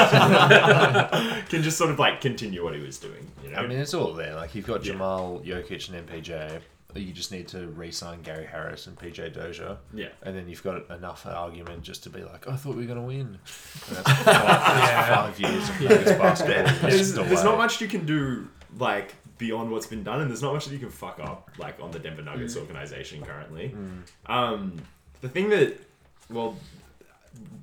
[1.48, 3.26] can just sort of like continue what he was doing.
[3.42, 4.34] You know, I mean, it's all there.
[4.34, 4.92] Like you've got Yeah.
[4.92, 6.60] Jamal Jokic and MPJ.
[7.00, 10.08] You just need to re-sign Gary Harris and PJ Dozier, yeah.
[10.22, 13.00] and then you've got enough argument just to be like, "I thought we were going
[13.00, 13.38] to win."
[13.88, 16.90] And that's five, that's five years of Nuggets basketball.
[16.90, 20.54] There's, there's not much you can do like beyond what's been done, and there's not
[20.54, 23.74] much that you can fuck up like on the Denver Nuggets organization currently.
[24.26, 24.80] Um,
[25.20, 25.80] the thing that,
[26.30, 26.56] well,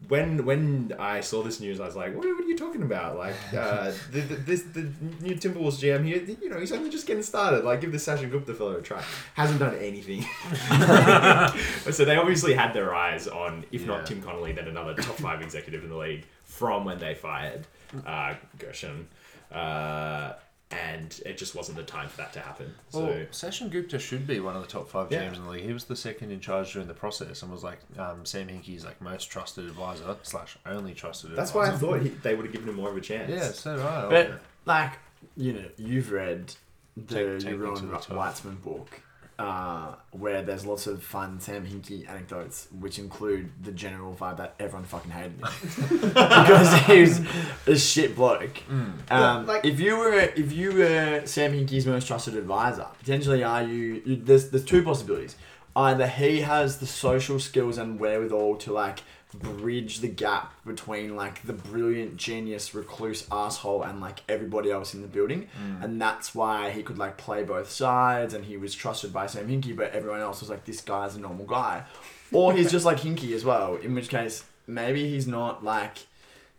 [0.10, 3.18] when when I saw this news, I was like, "What, what are you talking about?
[3.18, 4.82] Like, uh, the, the, this the
[5.22, 7.64] new Timberwolves GM here, you know, he's only just getting started.
[7.64, 9.02] Like, give this Sachin Gupta fellow a try.
[9.34, 10.22] Hasn't done anything.
[11.92, 13.88] so they obviously had their eyes on, if Yeah.
[13.88, 17.66] not Tim Connelly, then another top five executive in the league from when they fired
[18.06, 19.06] uh, Gersson.
[19.52, 20.34] Uh,
[20.74, 22.74] and it just wasn't the time for that to happen.
[22.90, 25.24] So Well, Sachin Gupta should be one of the top five Yeah.
[25.30, 25.64] GMs in the league.
[25.66, 28.84] He was the second in charge during the process and was like um, Sam Hinkie's
[28.86, 32.54] like most trusted advisor slash only trusted that's why I thought he, they would have
[32.54, 33.30] given him more of a chance.
[33.30, 34.10] Yeah, so right.
[34.10, 34.94] But like
[35.38, 36.54] you know, you've read
[36.98, 38.08] the Take- take me Yaron to the top.
[38.08, 39.02] Weitzman book,
[39.44, 44.56] uh, where there's lots of fun Sam Hinkie anecdotes, which include the general vibe that
[44.60, 45.42] everyone fucking hated him
[46.10, 47.22] because he was
[47.68, 48.58] a shit bloke.
[48.70, 53.44] Um, Yeah, like- if you were if you were Sam Hinkie's most trusted advisor, potentially
[53.44, 54.02] are you?
[54.06, 55.36] you there's there's two possibilities.
[55.76, 59.00] Either he has the social skills and wherewithal to like
[59.34, 65.02] bridge the gap between like the brilliant genius recluse asshole and like everybody else in
[65.02, 65.48] the building.
[65.82, 69.48] And that's why he could like play both sides and he was trusted by Sam
[69.48, 71.84] Hinkie but everyone else was like this guy's a normal guy.
[72.32, 75.98] Or he's just like Hinkie as well in which case maybe he's not like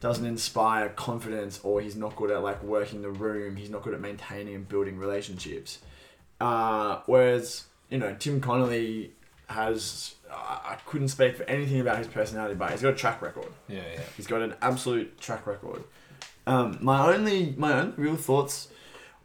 [0.01, 3.57] doesn't inspire confidence or he's not good at like working the room.
[3.57, 5.79] He's not good at maintaining and building relationships.
[6.41, 9.13] Uh, whereas you know Tim Connelly
[9.49, 13.23] has I I couldn't speak for anything about his personality but he's got a track
[13.23, 14.01] record yeah, yeah.
[14.17, 15.85] He's got an absolute track record.
[16.47, 18.69] Um, my only my only real thoughts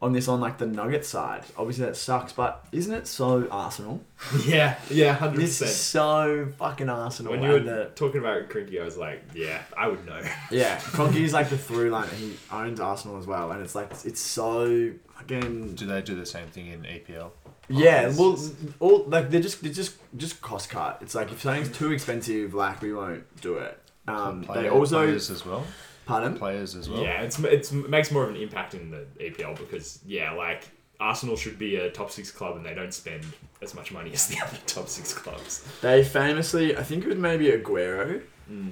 [0.02, 1.42] on this on like the Nugget side.
[1.58, 4.00] Obviously that sucks, but isn't it so Arsenal?
[4.46, 5.76] yeah, yeah, hundred This is percent.
[5.76, 7.32] so fucking Arsenal.
[7.32, 10.20] When you and were the, talking about Kroenke, I was like, yeah, I would know.
[10.50, 12.08] yeah, Kroenke's like the through line.
[12.16, 16.26] He owns Arsenal as well, and it's like it's so fucking Do they do the
[16.26, 17.32] same thing in EPL?
[17.70, 18.38] Yeah, it's well,
[18.80, 20.98] all like they're just they're just just cost cut.
[21.00, 23.78] It's like if something's too expensive, like we won't do it.
[24.08, 25.64] Um, Player- they also players as well.
[26.06, 26.36] pardon.
[26.36, 27.02] Players as well.
[27.02, 30.68] Yeah, it's it's it makes more of an impact in the EPL because yeah, like
[30.98, 33.24] Arsenal should be a top six club and they don't spend
[33.62, 35.64] as much money as the other top six clubs.
[35.80, 38.22] They famously, I think it was maybe Aguero.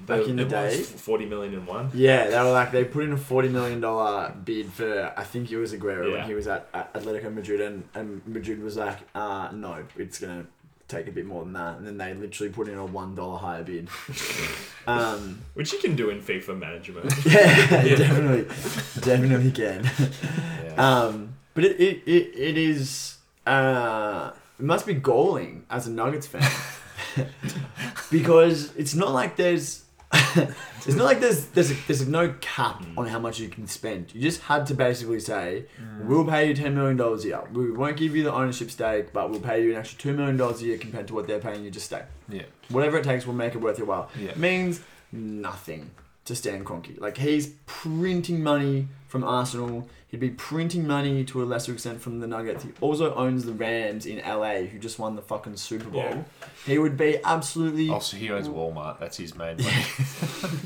[0.07, 0.77] Back in the day.
[0.83, 1.91] forty million in one.
[1.95, 5.53] Yeah, they were like they put in a forty million dollar bid for I think
[5.53, 6.19] it was Aguero Yeah.
[6.19, 10.19] when he was at, at Atletico Madrid, and, and Madrid was like, uh, no, it's
[10.19, 10.47] gonna
[10.89, 13.39] take a bit more than that, and then they literally put in a one dollar
[13.39, 13.89] higher bid.
[14.89, 17.13] um, Which you can do in FIFA management.
[17.27, 18.45] yeah, definitely,
[19.01, 19.89] definitely can.
[20.65, 20.75] Yeah.
[20.77, 26.27] Um, but it, it, it, it is uh, it must be galling as a Nuggets
[26.27, 26.43] fan
[28.11, 32.97] because it's not like there's it's not like there's there's there's no cap mm.
[32.97, 34.15] on how much you can spend.
[34.15, 35.67] You just had to basically say,
[36.05, 37.43] we'll pay you ten million dollars a year.
[37.53, 40.39] We won't give you the ownership stake, but we'll pay you an extra two million
[40.39, 41.71] dollars a year compared to what they're paying you.
[41.71, 42.03] Just stay.
[42.31, 42.45] yeah.
[42.71, 44.11] Whatever it takes, we'll make it worth your while.
[44.19, 44.35] Yeah.
[44.35, 44.81] Means
[45.13, 45.91] nothing
[46.25, 46.99] to Stan Kroenke.
[46.99, 49.89] Like he's printing money from Arsenal.
[50.09, 52.65] He'd be printing money to a lesser extent from the Nuggets.
[52.65, 56.01] He also owns the Rams in LA, who just won the fucking Super Bowl.
[56.01, 56.23] Yeah.
[56.65, 57.91] He would be absolutely.
[57.91, 58.99] Also, he owns Walmart.
[59.01, 59.71] That's his main money.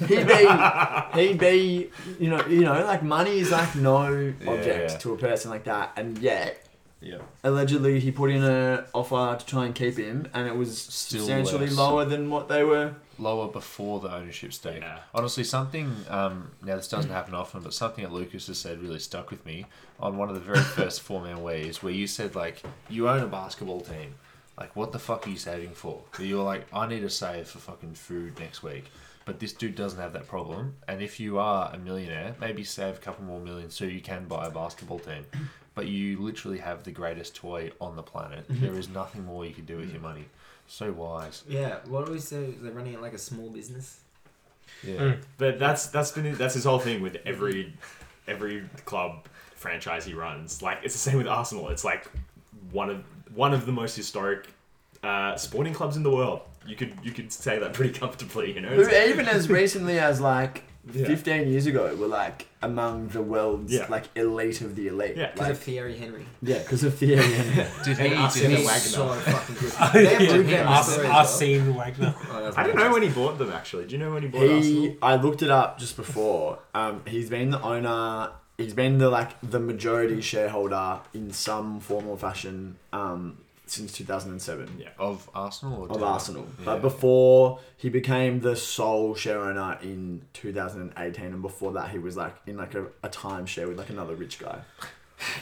[0.07, 1.21] He'd be.
[1.21, 1.91] He'd be.
[2.21, 2.47] You know.
[2.47, 2.85] You know.
[2.85, 4.99] Like money is like no object yeah.
[4.99, 6.65] to a person like that, and yet
[7.01, 7.19] yeah.
[7.43, 11.21] allegedly he put in an offer to try and keep him, and it was Still
[11.21, 11.77] substantially less.
[11.77, 12.95] lower than what they were.
[13.19, 14.81] Lower before the ownership stake.
[14.81, 14.99] Yeah.
[15.15, 18.99] Honestly, something, um, now this doesn't happen often, but something that Lucas has said really
[18.99, 19.67] stuck with me
[20.01, 23.21] on one of the very first four man weaves where you said, like, you own
[23.21, 24.15] a basketball team.
[24.59, 26.03] Like, what the fuck are you saving for?
[26.19, 28.85] You were like, I need to save for fucking food next week.
[29.25, 30.75] But this dude doesn't have that problem.
[30.89, 34.25] And if you are a millionaire, maybe save a couple more million so you can
[34.27, 35.25] buy a basketball team.
[35.75, 38.45] But you literally have the greatest toy on the planet.
[38.49, 40.27] There is nothing more you can do with your money.
[40.73, 41.43] So wise.
[41.47, 42.55] Yeah, what do we say?
[42.59, 44.01] They're running it like a small business.
[44.83, 44.97] Yeah.
[44.97, 45.19] Mm.
[45.37, 47.75] But that's that's been that's his whole thing with every
[48.27, 50.63] every club franchise he runs.
[50.63, 51.69] Like it's the same with Arsenal.
[51.69, 52.07] It's like
[52.71, 53.05] one of
[53.37, 54.49] one of the most historic
[55.03, 56.41] uh, sporting clubs in the world.
[56.67, 58.55] You could you could say that pretty comfortably.
[58.55, 58.73] You know.
[58.73, 61.07] Even as recently as like Yeah.
[61.07, 63.87] 15 years ago were like among the world's Yeah.
[63.89, 65.17] like elite of the elite.
[65.17, 65.27] Yeah.
[65.31, 66.27] Because Like, of Thierry Henry.
[66.43, 67.67] yeah, because of Thierry Henry.
[67.85, 68.03] Did he?
[68.05, 68.57] And Did Arsene he?
[68.57, 68.73] Wenger.
[68.73, 69.73] He's so fucking good.
[69.93, 71.13] They have yeah, Ruud Ars- Nistelrooy as well.
[71.17, 72.15] Arsene Wagner.
[72.31, 73.87] Oh, that's I don't know when he bought them actually.
[73.87, 74.97] Do you know when he bought he, Arsenal?
[75.03, 76.59] I looked it up just before.
[76.75, 78.33] Um, he's been the owner.
[78.59, 84.77] He's been the like the majority shareholder in some form or fashion um, since 2007
[84.79, 84.89] Yeah.
[84.99, 86.47] Of Arsenal or of Arsenal.
[86.59, 86.65] Yeah.
[86.67, 92.17] But before he became the sole share owner in 2018, and before that he was
[92.17, 94.61] like in like a, a timeshare with like another rich guy.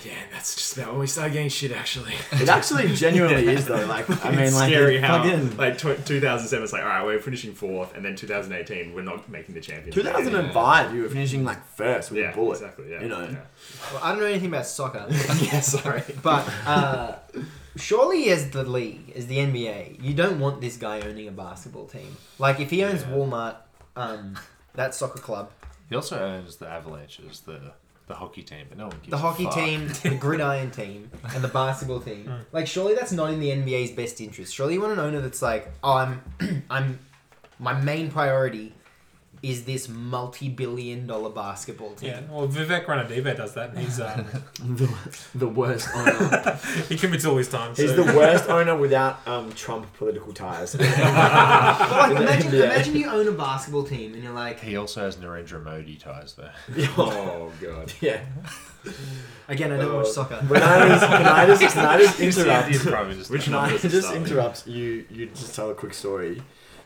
[0.05, 2.13] Yeah, that's just about when we started getting shit actually.
[2.33, 3.87] It actually genuinely is though.
[3.87, 7.03] Like I mean, it's like scary how fucking- like tw 2007 it's like all right
[7.07, 11.45] we're finishing fourth and then 2018 we're not making the champions 2005, you were finishing
[11.47, 12.57] like first with yeah a bullet.
[12.61, 13.23] exactly yeah You know.
[13.23, 13.37] yeah.
[13.91, 15.07] Well, I don't know anything about soccer,
[15.41, 17.15] yeah sorry but uh,
[17.77, 21.87] surely as the league, as the NBA, you don't want this guy owning a basketball
[21.87, 22.17] team.
[22.39, 23.09] Like if he owns Yeah.
[23.09, 23.57] Walmart,
[23.97, 24.37] um,
[24.75, 25.51] that soccer club.
[25.89, 27.73] He also owns the Avalanches, the
[28.07, 29.55] the hockey team, but no one gives the a hockey fuck.
[29.55, 32.29] team, the gridiron team, and the basketball team.
[32.51, 34.53] Like, surely that's not in the NBA's best interest.
[34.53, 36.99] Surely you want an owner that's like, oh, I'm, I'm,
[37.61, 38.75] my main priority
[39.43, 42.11] is this multi-billion-dollar basketball team.
[42.11, 43.71] Yeah, well, Vivek Ranadive does that.
[43.71, 44.27] And he's um,
[44.63, 46.59] the, the worst owner.
[46.89, 47.75] he commits all his time.
[47.75, 48.03] He's so.
[48.03, 50.77] the worst owner without um, Trump political ties.
[50.91, 52.65] But like, imagine, NBA.
[52.65, 56.35] imagine you own a basketball team and you're like, He also has Narendra Modi ties
[56.35, 56.51] though.
[56.97, 57.93] Oh god.
[58.01, 58.21] yeah.
[59.49, 60.37] again, I don't watch soccer.
[60.37, 62.67] When I was, can I just, can I just interrupt?
[62.67, 63.33] Indian Prime Minister.
[63.33, 64.27] Which Can I number does it just with?
[64.27, 65.07] interrupt you?
[65.11, 66.43] You just tell a quick story.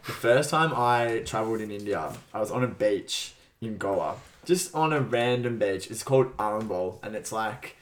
[0.07, 3.33] The first time I traveled in India, I was on a beach
[3.63, 5.91] in Goa, just on a random beach.
[5.91, 7.77] It's called Arambol, and it's like.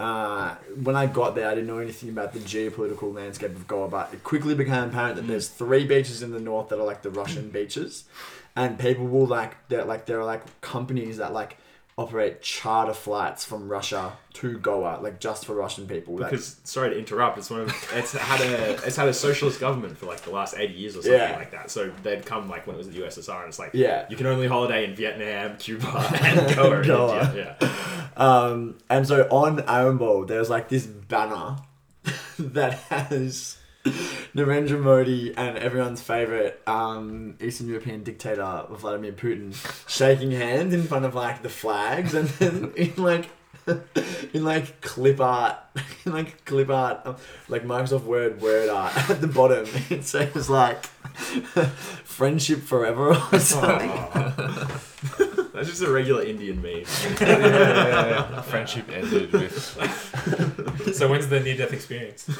[0.00, 0.54] Uh,
[0.84, 4.14] when I got there, I didn't know anything about the geopolitical landscape of Goa, but
[4.14, 7.10] it quickly became apparent that there's three beaches in the north that are like the
[7.10, 8.04] Russian beaches,
[8.54, 11.56] and people will like they're like there are like companies that like
[11.98, 16.16] operate charter flights from Russia to Goa, like just for Russian people.
[16.16, 19.98] Because sorry to interrupt, it's one of it's had a it's had a socialist government
[19.98, 21.36] for like the last eighty years or something Yeah.
[21.36, 21.70] like that.
[21.72, 24.06] So they'd come like when it was the USSR, and it's like Yeah.
[24.08, 25.88] you can only holiday in Vietnam, Cuba,
[26.22, 26.82] and Goa.
[26.86, 27.26] Goa.
[27.26, 27.56] India.
[27.60, 27.68] Yeah.
[28.16, 31.56] Um, and so on Arambol, there's like this banner
[32.38, 39.54] that has Narendra Modi and everyone's favorite um, Eastern European dictator Vladimir Putin
[39.88, 43.30] shaking hands in front of like the flags, and then in like
[44.32, 45.56] in like clip art,
[46.04, 47.16] in like clip art, um,
[47.48, 50.86] like Microsoft Word word art at the bottom, it says like
[52.04, 55.26] friendship forever or something.
[55.58, 56.84] That's just a regular Indian meme.
[58.44, 62.28] Friendship ended with So when's the near-death experience?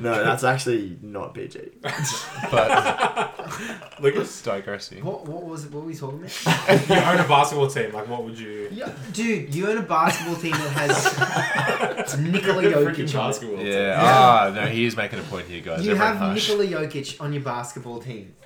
[0.00, 1.58] No, that's actually not PG.
[2.52, 3.44] but
[4.00, 5.04] Lucas, digressing.
[5.04, 5.72] What, what was it?
[5.72, 6.88] What were we talking about?
[6.88, 7.92] you own a basketball team.
[7.92, 8.68] Like, what would you?
[8.70, 13.12] Yeah, dude, you own a basketball team that has Nikola Freaking Jokic on it.
[13.12, 13.64] basketball.
[13.64, 14.00] Yeah.
[14.00, 15.84] Ah, no, he is making a point here, guys.
[15.84, 16.48] You Everyone have hush.
[16.48, 18.36] Nikola Jokic on your basketball team,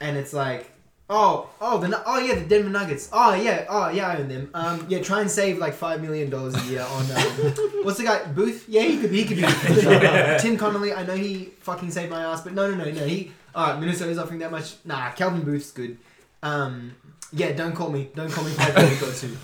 [0.00, 0.68] and it's like,
[1.10, 3.08] oh, oh, the oh yeah, the Denver Nuggets.
[3.12, 4.50] Oh yeah, oh yeah, I own them.
[4.54, 7.22] Um, yeah, try and save like five million dollars a year on um,
[7.84, 8.68] what's the guy Booth?
[8.68, 9.42] Yeah, he could be, he could be.
[10.40, 13.04] Tim Connelly, I know he fucking saved my ass, but no, no, no, no.
[13.06, 14.76] He, all right, Minnesota's offering that much.
[14.84, 15.98] Nah, Calvin Booth's good.
[16.42, 16.94] Um,
[17.32, 18.50] yeah, don't call me, don't call me.
[18.50, 19.36] Five got two.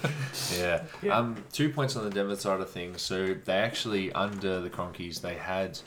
[0.58, 0.82] Yeah.
[1.10, 3.00] Um, two points on the Denver side of things.
[3.00, 5.78] So they actually under the Kroenkes they had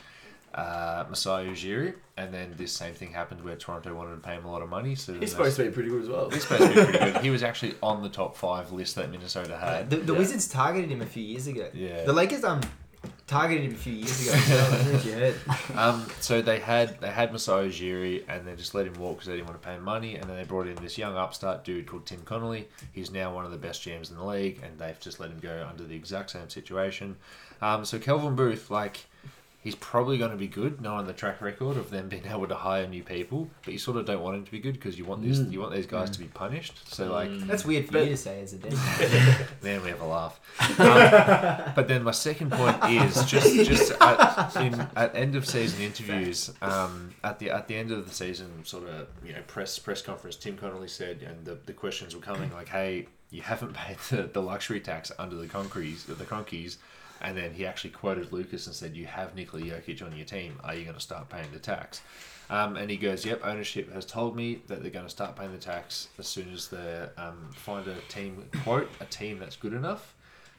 [0.53, 4.45] uh, Masai Ujiri, and then this same thing happened where Toronto wanted to pay him
[4.45, 4.95] a lot of money.
[4.95, 6.29] So He's supposed to be pretty good as well.
[6.29, 7.17] He's supposed to be pretty good.
[7.23, 9.89] He was actually on the top five list that Minnesota had.
[9.89, 10.19] The, the Yeah.
[10.19, 11.69] Wizards targeted him a few years ago.
[11.73, 12.03] Yeah.
[12.03, 12.61] The Lakers um
[13.27, 14.31] targeted him a few years ago.
[14.49, 14.73] well.
[14.73, 15.35] I don't know if you heard.
[15.77, 19.27] Um, so they had they had Masai Ujiri and they just let him walk because
[19.27, 20.15] they didn't want to pay him money.
[20.15, 22.67] And then they brought in this young upstart dude called Tim Connelly.
[22.91, 25.39] He's now one of the best GMs in the league, and they've just let him
[25.39, 27.15] go under the exact same situation.
[27.61, 29.05] Um, so Calvin Booth, like,
[29.61, 32.55] he's probably going to be good, knowing the track record of them being able to
[32.55, 33.49] hire new people.
[33.63, 35.59] But you sort of don't want him to be good because you want this, you
[35.59, 36.93] want these guys to be punished.
[36.93, 39.47] So like, That's weird for But- you to say as a Denver.
[39.61, 40.39] then we have a laugh.
[40.79, 45.81] Um, but then my second point is just just at, in, at end of season
[45.81, 49.77] interviews, um, at the at the end of the season, sort of you know press
[49.79, 53.73] press conference, Tim Connelly said, and the, the questions were coming like, "Hey, you haven't
[53.73, 56.77] paid the, the luxury tax under the Conkeys, the Kroenkes."
[57.21, 60.59] And then he actually quoted Lucas and said, "You have Nikola Jokic on your team.
[60.63, 62.01] Are you going to start paying the tax?"
[62.49, 65.51] Um, and he goes, "Yep, ownership has told me that they're going to start paying
[65.51, 69.73] the tax as soon as they um, find a team quote a team that's good
[69.73, 70.15] enough."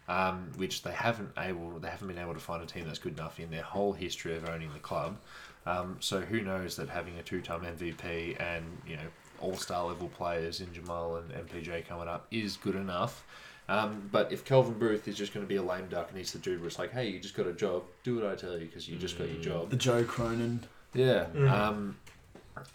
[0.08, 3.16] Um, which they haven't able they haven't been able to find a team that's good
[3.16, 5.16] enough in their whole history of owning the club.
[5.64, 9.06] Um, so who knows that having a two-time MVP and you know
[9.40, 13.24] all-star level players in Jamal and MPJ coming up is good enough.
[13.72, 16.30] Um, but if Calvin Booth is just going to be a lame duck and he's
[16.32, 18.52] the dude where it's like, hey, you just got a job, do what I tell
[18.58, 19.70] you because you just got your job.
[19.70, 20.60] The Joe Cronin.
[20.92, 21.24] Yeah.
[21.50, 21.96] Um,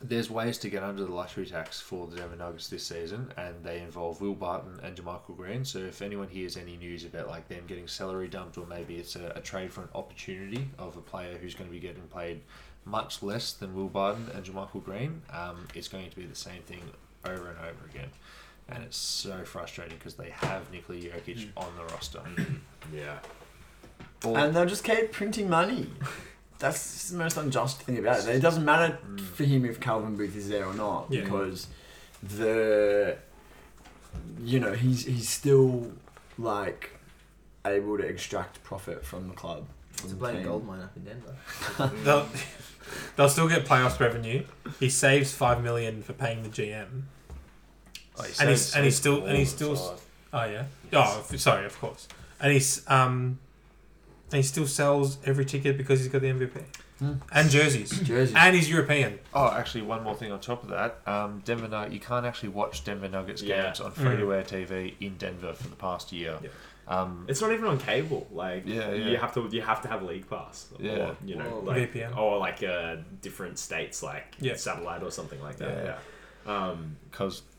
[0.02, 3.64] there's ways to get under the luxury tax for the Denver Nuggets this season, and
[3.64, 5.64] they involve Will Barton and JaMychal Green.
[5.64, 9.16] So if anyone hears any news about like them getting salary dumped, or maybe it's
[9.16, 12.42] a, a trade for an opportunity of a player who's going to be getting paid
[12.86, 16.64] much less than Will Barton and JaMychal Green, um, it's going to be the same
[16.64, 16.82] thing
[17.24, 18.10] over and over again.
[18.70, 21.58] And it's so frustrating because they have Nikola Jokic hmm.
[21.58, 22.20] on the roster.
[22.20, 22.56] Hmm.
[22.96, 23.18] Yeah.
[24.24, 25.88] And they'll just keep printing money.
[26.60, 28.36] That's the most unjust thing about it.
[28.36, 29.18] It doesn't matter hmm.
[29.18, 31.24] for him if Calvin Booth is there or not Yeah.
[31.24, 31.68] because
[32.24, 33.18] the
[34.42, 35.92] you know he's he's still
[36.38, 36.92] like
[37.66, 39.68] able to extract profit from the club.
[39.92, 41.36] It's From a the bloody gold mine up in Denver.
[42.04, 42.30] They'll,
[43.16, 44.44] they'll still get playoffs revenue.
[44.80, 47.04] He saves five million for paying the GM.
[48.20, 49.98] Oh, And he's- and he's still- and he's still- time.
[50.34, 50.64] Oh yeah.
[50.94, 52.08] Oh, sorry, of course.
[52.40, 53.40] And he's um,
[54.32, 56.60] and he still sells every ticket because he's got the MVP
[57.00, 57.14] Hmm.
[57.32, 58.36] and jerseys, Jerseys.
[58.36, 59.20] and he's European.
[59.34, 61.00] Oh, actually, one more thing on top of that.
[61.06, 63.64] Um, Denver Nug- you can't actually watch Denver Nuggets Yeah.
[63.64, 66.38] games on free to air TV in Denver for the past year.
[66.42, 66.50] Yeah.
[66.88, 68.28] Um, It's not even on cable.
[68.32, 69.10] Like Yeah, yeah.
[69.12, 70.68] you have to you have to have league pass.
[70.80, 70.92] Yeah.
[71.10, 71.60] Or, you know, Whoa.
[71.72, 72.16] like, VPN.
[72.18, 74.56] or like uh, different states, like Yeah.
[74.56, 75.78] satellite or something like that.
[75.78, 75.96] Yeah.
[76.48, 76.70] Yeah.
[76.70, 76.96] Um,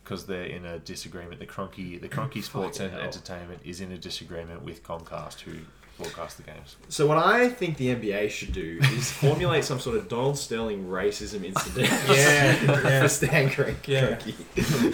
[0.08, 1.38] because they're in a disagreement.
[1.38, 3.02] The Kroenke the Kroenke Sports and hell.
[3.02, 5.52] Entertainment is in a disagreement with Comcast, who
[5.98, 6.76] broadcast the games.
[6.88, 10.86] so what I think the NBA should do is formulate some sort of Donald Sterling
[10.86, 11.88] racism incident.
[12.08, 13.02] Yeah, yeah.
[13.02, 13.88] for Stan Kroenke.
[13.88, 14.18] Yeah.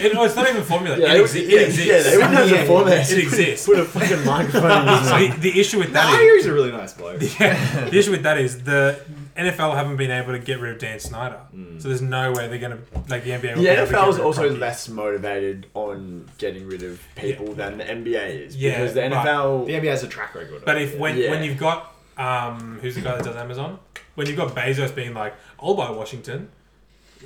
[0.03, 0.99] It, no, it's not even formula.
[0.99, 1.87] Yeah, it, they- exi- it exists.
[1.87, 3.11] yeah, they wouldn't have Yeah, format.
[3.13, 3.67] It exists.
[3.67, 6.47] Put a fucking microphone in his So the, the issue with that hear is, he's
[6.51, 7.21] a really nice bloke.
[7.39, 8.99] yeah, the issue with that is the
[9.37, 11.41] NFL haven't been able to get rid of Dan Snyder.
[11.79, 12.79] So there's no way they're gonna
[13.09, 13.57] like the NBA.
[13.57, 14.59] will The be able to NFL is also Kroenke.
[14.61, 18.57] less motivated on getting rid of people than the NBA is.
[18.57, 19.67] Yeah, because the NFL.
[19.67, 20.65] The NBA has a track record.
[20.65, 21.01] But if yeah.
[21.01, 21.31] when Yeah.
[21.31, 23.79] when you've got um who's the guy that does Amazon?
[24.15, 26.49] When you've got Bezos being like, I'll buy Washington,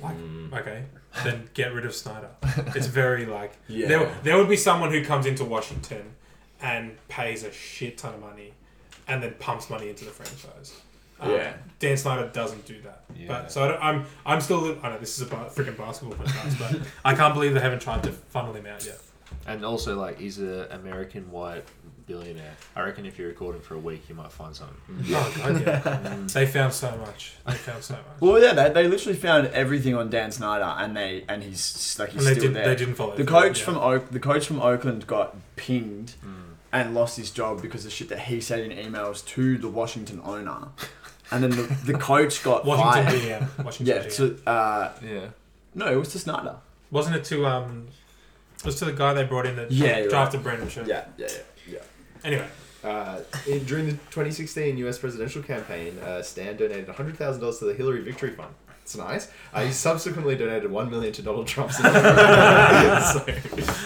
[0.01, 0.15] like
[0.53, 0.85] okay,
[1.23, 2.29] then get rid of Snyder.
[2.75, 3.87] It's very like Yeah.
[3.87, 6.15] there there would be someone who comes into Washington
[6.61, 8.53] and pays a shit ton of money
[9.07, 10.73] and then pumps money into the franchise.
[11.19, 11.53] Um, Yeah.
[11.79, 13.03] Dan Snyder doesn't do that.
[13.15, 13.27] Yeah.
[13.29, 16.17] But so I don't, I'm I'm still I know this is a ba- freaking basketball
[16.17, 18.99] podcast, but I can't believe they haven't tried to funnel him out yet.
[19.47, 21.63] And also, like, he's an American white
[22.05, 22.55] billionaire.
[22.75, 24.75] I reckon if you record him for a week, you might find something.
[25.09, 26.17] Oh god, yeah.
[26.33, 27.33] they found so much.
[27.47, 28.03] They found so much.
[28.19, 32.09] Well, yeah, they, they literally found everything on Dan Snyder, and they and he's like
[32.09, 32.67] he's and they still did there.
[32.67, 33.65] they didn't follow the coach yeah.
[33.65, 36.15] from Oak, the coach from Oakland got pinged
[36.71, 40.21] and lost his job because of shit that he said in emails to the Washington
[40.23, 40.67] owner,
[41.31, 43.41] and then the, the coach got Washington fired.
[43.57, 43.63] GM.
[43.65, 44.11] Washington Yeah, GM.
[44.11, 45.27] so uh, Yeah.
[45.75, 46.55] no, it was to Snyder.
[46.91, 47.87] Wasn't it to um?
[48.59, 50.87] It was to the guy they brought in that Yeah, you're drafted Brandon Scherff.
[50.87, 51.27] Yeah, yeah,
[51.67, 51.79] yeah, yeah.
[52.25, 52.47] Anyway,
[52.83, 54.97] Uh, in, during the 2016 U.S.
[54.97, 58.53] presidential campaign, uh, Stan donated $100,000 to the Hillary Victory Fund.
[58.81, 59.29] It's nice.
[59.53, 61.77] Uh, he subsequently donated one million to Donald Trump's.
[61.77, 61.85] so,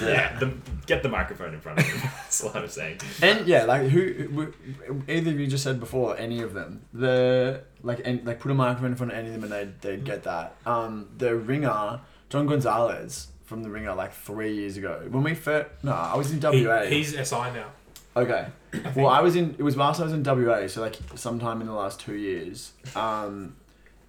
[0.08, 0.54] yeah, the,
[0.86, 1.98] get the microphone in front of him.
[2.02, 3.00] That's what I'm saying.
[3.22, 4.54] And yeah, like who,
[4.86, 8.52] who either of you just said before, any of them, the like, and, like put
[8.52, 10.56] a microphone in front of any of them and they'd, they'd get that.
[10.66, 15.70] Um, the ringer, John Gonzalez from the ringer, like three years ago when we first.
[15.84, 16.84] No, I was in he, WA.
[16.84, 17.68] he's SI now.
[18.16, 18.48] okay.
[18.96, 19.56] Well, I was in.
[19.58, 22.74] It was whilst I was in WA, so like sometime in the last two years.
[22.96, 23.56] Um,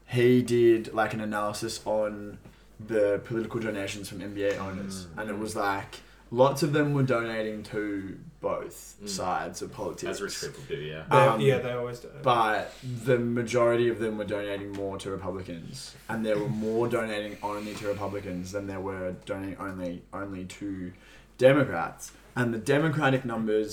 [0.07, 2.39] he did like an analysis on
[2.81, 6.01] the political donations from NBA owners, and it was like
[6.43, 9.09] lots of them were donating to both Mm.
[9.09, 10.11] sides of politics.
[10.11, 11.05] As rich people do, yeah.
[11.11, 12.09] They- Um, yeah, they always do.
[12.23, 12.73] But
[13.11, 17.75] the majority of them were donating more to Republicans, and there were more donating only
[17.75, 20.93] to Republicans than there were donating only only to
[21.39, 22.13] Democrats.
[22.37, 23.71] And the Democratic numbers,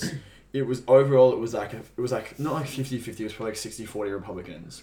[0.52, 3.32] it was overall it was like a, it was like not like 50-50, it was
[3.34, 4.82] probably like 60-40 Republicans.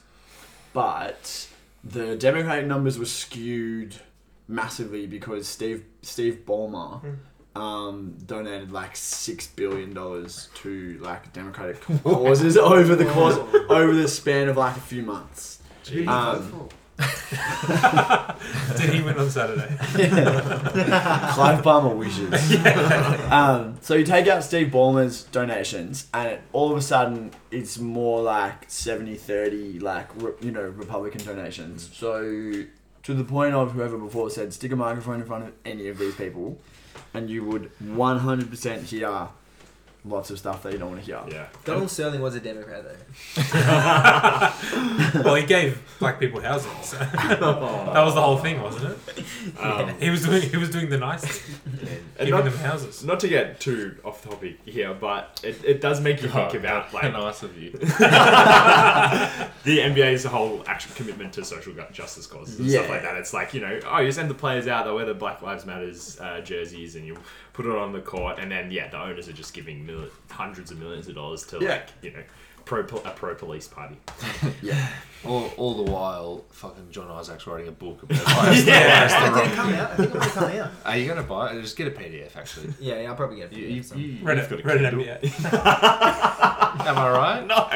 [0.74, 1.48] But
[1.84, 3.96] the Democratic numbers were skewed
[4.48, 7.02] massively because Steve Steve Ballmer
[7.60, 13.38] um, donated like six billion dollars to like Democratic causes over the course
[13.70, 15.62] over the span of like a few months.
[16.08, 16.70] Um,
[18.78, 19.74] Did he win on Saturday?
[21.34, 22.58] Clive Palmer wishes.
[23.32, 27.80] um, so you take out Steve Ballmer's donations, and it, all of a sudden it's
[27.80, 31.90] more like 70-30, like re, you know Republican donations.
[31.94, 32.66] So
[33.04, 35.98] to the point of whoever before said, stick a microphone in front of any of
[35.98, 36.60] these people,
[37.14, 39.30] and you would one hundred percent hear
[40.06, 41.22] lots of stuff that you don't want to hear.
[41.30, 41.48] Yeah.
[41.66, 42.96] Donald Sterling was a Democrat though.
[45.24, 46.72] well, he gave black people housing.
[46.82, 49.60] So that was the whole thing, wasn't it?
[49.60, 51.58] Um, He was doing he was doing the nice thing,
[52.18, 53.04] and giving not, them houses.
[53.04, 56.94] not to get too off topic here, but it, it does make you think about
[56.94, 57.72] like nice of you.
[57.72, 57.88] the
[59.66, 63.18] NBA's whole actual commitment to social justice causes and stuff like that.
[63.18, 65.66] It's like you know, oh, you send the players out, they wear the Black Lives
[65.66, 67.18] Matters uh, jerseys, and you
[67.60, 70.72] put it on the court, and then yeah, the owners are just giving mil- hundreds
[70.72, 71.70] of millions of dollars to Yeah.
[71.72, 72.24] like you know,
[72.64, 73.98] pro pol- a pro police party.
[74.62, 74.88] Yeah.
[75.26, 79.02] all, all the while, fucking John Isaac's writing a book about why it's the- Yeah.
[79.02, 79.92] why the I think wrong- it come out.
[79.92, 80.72] I think it might come out.
[80.86, 81.62] Are you gonna buy it?
[81.62, 82.38] Just get a PDF.
[82.38, 83.58] Actually, Yeah, yeah, I'll probably get it.
[83.58, 83.96] you, you, so.
[83.96, 85.52] you, Read you've it, got a read it Kindle.
[85.52, 86.88] NBA.
[86.88, 87.46] Am I right?
[87.46, 87.68] No,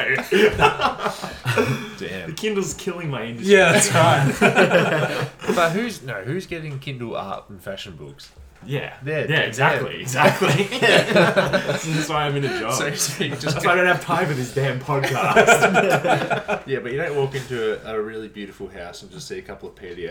[1.98, 2.34] the Damn.
[2.34, 3.54] Kindle's killing my industry.
[3.54, 5.28] Yeah, that's right.
[5.54, 6.22] But who's no?
[6.22, 8.30] Who's getting Kindle art and fashion books?
[8.66, 8.96] Yeah.
[9.04, 9.40] Yeah, Yeah.
[9.40, 10.00] Exactly.
[10.00, 10.64] Exactly.
[10.80, 12.74] That's why I'm in a job.
[12.74, 16.62] So, so you just That's why I don't have time for this damn podcast.
[16.66, 19.42] yeah, but you don't walk into a, a really beautiful house and just see a
[19.42, 20.10] couple of PDFs.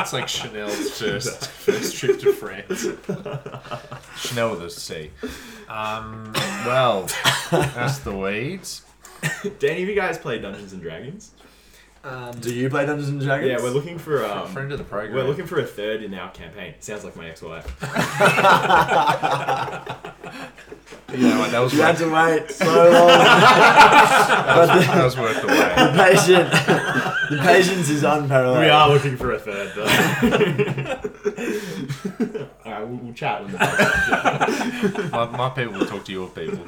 [0.00, 2.86] it's like Chanel's first first trip to France.
[4.16, 5.10] Chanel with a C.
[5.68, 6.32] Um,
[6.66, 7.08] well,
[7.50, 8.82] that's the weeds.
[9.58, 11.32] Danny, have you guys played Dungeons and Dragons?
[12.08, 13.50] Um, Do you play Dungeons and Dragons?
[13.50, 15.14] Yeah, we're looking for um, Friend of the program.
[15.14, 16.72] we're looking for a third in our campaign.
[16.80, 17.66] Sounds like my ex-wife.
[21.14, 21.50] You know what?
[21.52, 22.92] That was You had worth, to wait so long.
[22.92, 25.74] but the, that was worth the wait.
[25.74, 26.50] the patient,
[27.30, 28.58] the patience is unparalleled.
[28.60, 29.84] We are looking for a third, though.
[32.66, 33.58] All right, we'll, we'll chat when the.
[35.10, 36.58] My, my people will talk to your people.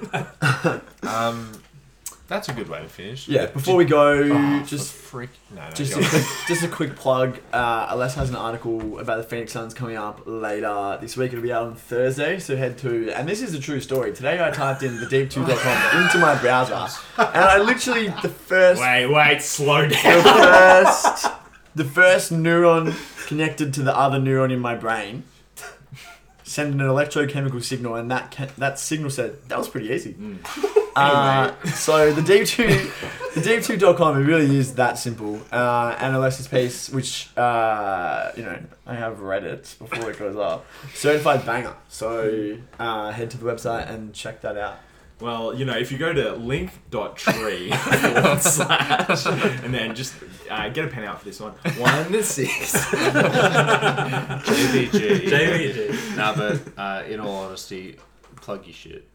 [1.02, 1.52] Um,
[2.30, 3.28] that's a good way to finish.
[3.28, 3.46] Yeah.
[3.46, 5.30] Before we go, Oh, just for freak.
[5.54, 6.24] No, no, Just go a, on.
[6.48, 7.38] just a quick plug.
[7.52, 11.32] Uh, Aless has an article about the Phoenix Suns coming up later this week.
[11.32, 13.10] It'll be out on Thursday, so head to.
[13.10, 14.12] And this is a true story.
[14.14, 16.88] Today I typed in thedeep2.com into my browser,
[17.18, 20.22] and I literally the first, Wait, wait, slow the down.
[20.22, 21.26] first,
[21.74, 22.94] the first neuron
[23.26, 25.24] connected to the other neuron in my brain
[26.44, 30.16] sent an electrochemical signal, and that ca- that signal said that was pretty easy.
[30.96, 32.66] Uh, so the deep two,
[33.34, 35.40] the deep2.com, it really is that simple.
[35.52, 40.36] Uh, and Alexis piece, which uh, you know I have read it before it goes
[40.36, 41.74] up, certified banger.
[41.88, 44.78] So uh, head to the website and check that out.
[45.20, 50.14] Well, you know, if you go to link.tree forward slash, and then just
[50.50, 51.52] uh, get a pen out for this one.
[51.76, 52.72] One six.
[54.46, 55.28] JVG.
[55.28, 56.16] JVG.
[56.16, 57.96] Nah, but uh, in all honesty,
[58.36, 59.09] plug your shit.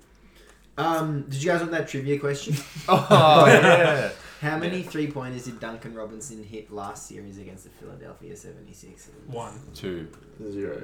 [0.77, 2.55] Um, did you guys want that trivia question?
[2.89, 4.09] Oh yeah.
[4.41, 9.07] How many three pointers did Duncan Robinson hit last series against the Philadelphia 76ers?
[9.27, 9.59] One.
[9.73, 10.07] Two.
[10.51, 10.81] Zero.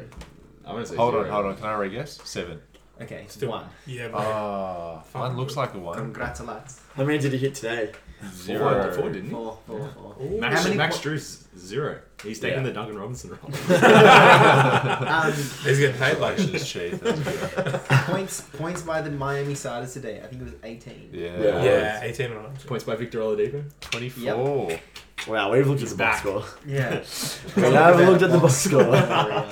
[0.65, 1.25] I'm gonna say Hold zero.
[1.25, 1.55] on, hold on.
[1.57, 2.19] Can I re-guess?
[2.23, 2.59] Seven.
[3.01, 3.65] Okay, Still one.
[3.85, 4.13] Yeah, mate.
[4.15, 5.97] Ah, mine looks like a one.
[5.97, 6.79] Congratulations.
[6.95, 7.91] How many did he hit today?
[8.33, 8.83] Zero.
[8.83, 9.31] Four, four didn't he?
[9.35, 10.29] Four, four, four.
[10.39, 11.99] Max, How many Max po- Drews zero.
[12.23, 12.63] He's taking Yeah.
[12.65, 13.39] the Duncan Robinson role.
[13.45, 15.31] Um,
[15.63, 16.99] He's getting paid like Collections chief.
[16.99, 17.79] That's good.
[18.05, 20.21] points points by the Miami Siders today.
[20.23, 21.09] I think it was 18.
[21.13, 21.39] Yeah.
[21.41, 21.63] Yeah.
[21.63, 23.63] Yeah, 18 on Points by Victor Oladipo.
[23.81, 24.79] Twenty-four.
[25.27, 26.19] Wow, we've looked at the box back.
[26.19, 26.43] score.
[26.65, 27.03] Yeah.
[27.55, 28.83] We have looked at the box score.
[28.83, 29.47] All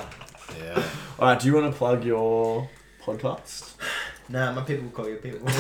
[0.60, 0.84] Yeah.
[1.20, 2.70] right, do you want to plug your
[3.04, 3.74] podcast?
[4.30, 5.40] Nah, my people will call you people.
[5.46, 5.52] we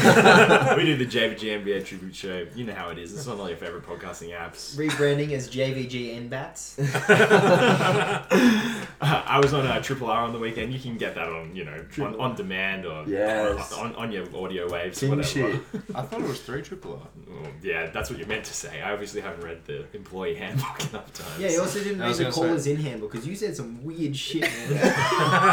[0.85, 2.45] do the JVG NBA tribute show.
[2.55, 3.13] You know how it is.
[3.13, 4.75] It's one of your favorite podcasting apps.
[4.75, 6.75] Rebranding as JVG NBATS.
[9.01, 10.73] I was on a Triple R on the weekend.
[10.73, 13.71] You can get that on, you know, on, on demand or Yes.
[13.73, 15.27] on, on your audio waves, King whatever.
[15.27, 15.61] shit.
[15.95, 17.07] I thought it was three triple R.
[17.27, 18.81] Well, yeah, that's what you meant to say.
[18.81, 21.39] I obviously haven't read the employee handbook enough times.
[21.39, 23.35] Yeah, you also didn't I read was the gonna say- callers in handbook because you
[23.35, 24.77] said some weird shit, man.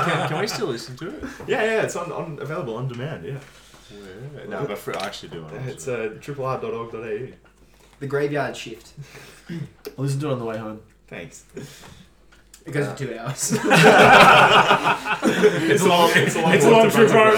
[0.04, 1.24] Can, can we still listen to it?
[1.46, 3.05] yeah, yeah, it's on, on available on demand.
[3.06, 4.46] Yeah, yeah.
[4.48, 6.16] No, but for, I actually do want to it's listen.
[6.18, 7.28] uh, triplr.org.au.
[8.00, 8.92] the graveyard shift.
[9.50, 9.58] I'll
[10.04, 10.80] listen to it on the way home.
[11.06, 11.44] Thanks.
[12.66, 13.52] It goes for two hours.
[15.68, 17.36] It's a long, it's a long, It's a long trip home.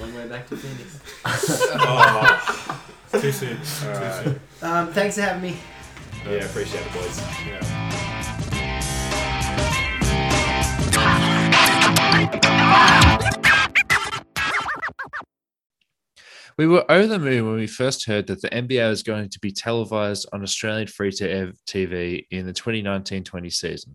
[0.00, 1.00] Long way back to Phoenix.
[1.78, 3.56] Oh, too soon.
[3.56, 4.24] Too Alright.
[4.24, 4.40] soon.
[4.62, 5.56] Um, thanks for having me.
[6.24, 7.20] Yeah, appreciate it, boys.
[7.46, 7.62] Yeah.
[16.58, 19.38] We were over the moon when we first heard that the NBA was going to
[19.40, 23.94] be televised on Australian free to air TV in the 2019 20 season.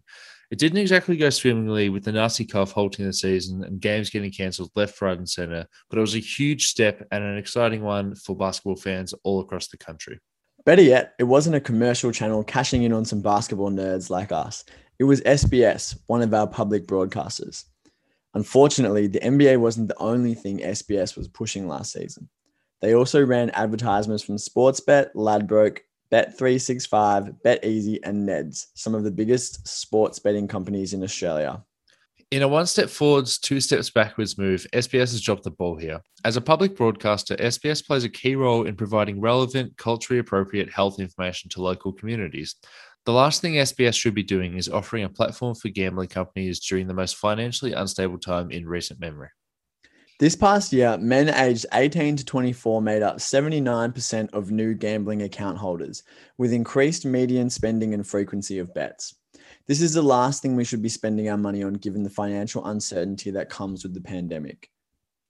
[0.51, 4.31] It didn't exactly go swimmingly with the nasty cough halting the season and games getting
[4.31, 8.13] cancelled left, right, and centre, but it was a huge step and an exciting one
[8.13, 10.19] for basketball fans all across the country.
[10.63, 14.63] Better yet, it wasn't a commercial channel cashing in on some basketball nerds like us.
[14.99, 17.63] It was SBS, one of our public broadcasters.
[18.35, 22.29] Unfortunately, the NBA wasn't the only thing SBS was pushing last season.
[22.81, 29.67] They also ran advertisements from Sportsbet, Ladbroke, Bet365, BetEasy, and Neds, some of the biggest
[29.67, 31.63] sports betting companies in Australia.
[32.31, 36.01] In a one step forwards, two steps backwards move, SBS has dropped the ball here.
[36.23, 40.99] As a public broadcaster, SBS plays a key role in providing relevant, culturally appropriate health
[40.99, 42.55] information to local communities.
[43.05, 46.87] The last thing SBS should be doing is offering a platform for gambling companies during
[46.87, 49.29] the most financially unstable time in recent memory.
[50.21, 55.57] This past year, men aged 18 to 24 made up 79% of new gambling account
[55.57, 56.03] holders,
[56.37, 59.15] with increased median spending and frequency of bets.
[59.65, 62.63] This is the last thing we should be spending our money on given the financial
[62.67, 64.69] uncertainty that comes with the pandemic.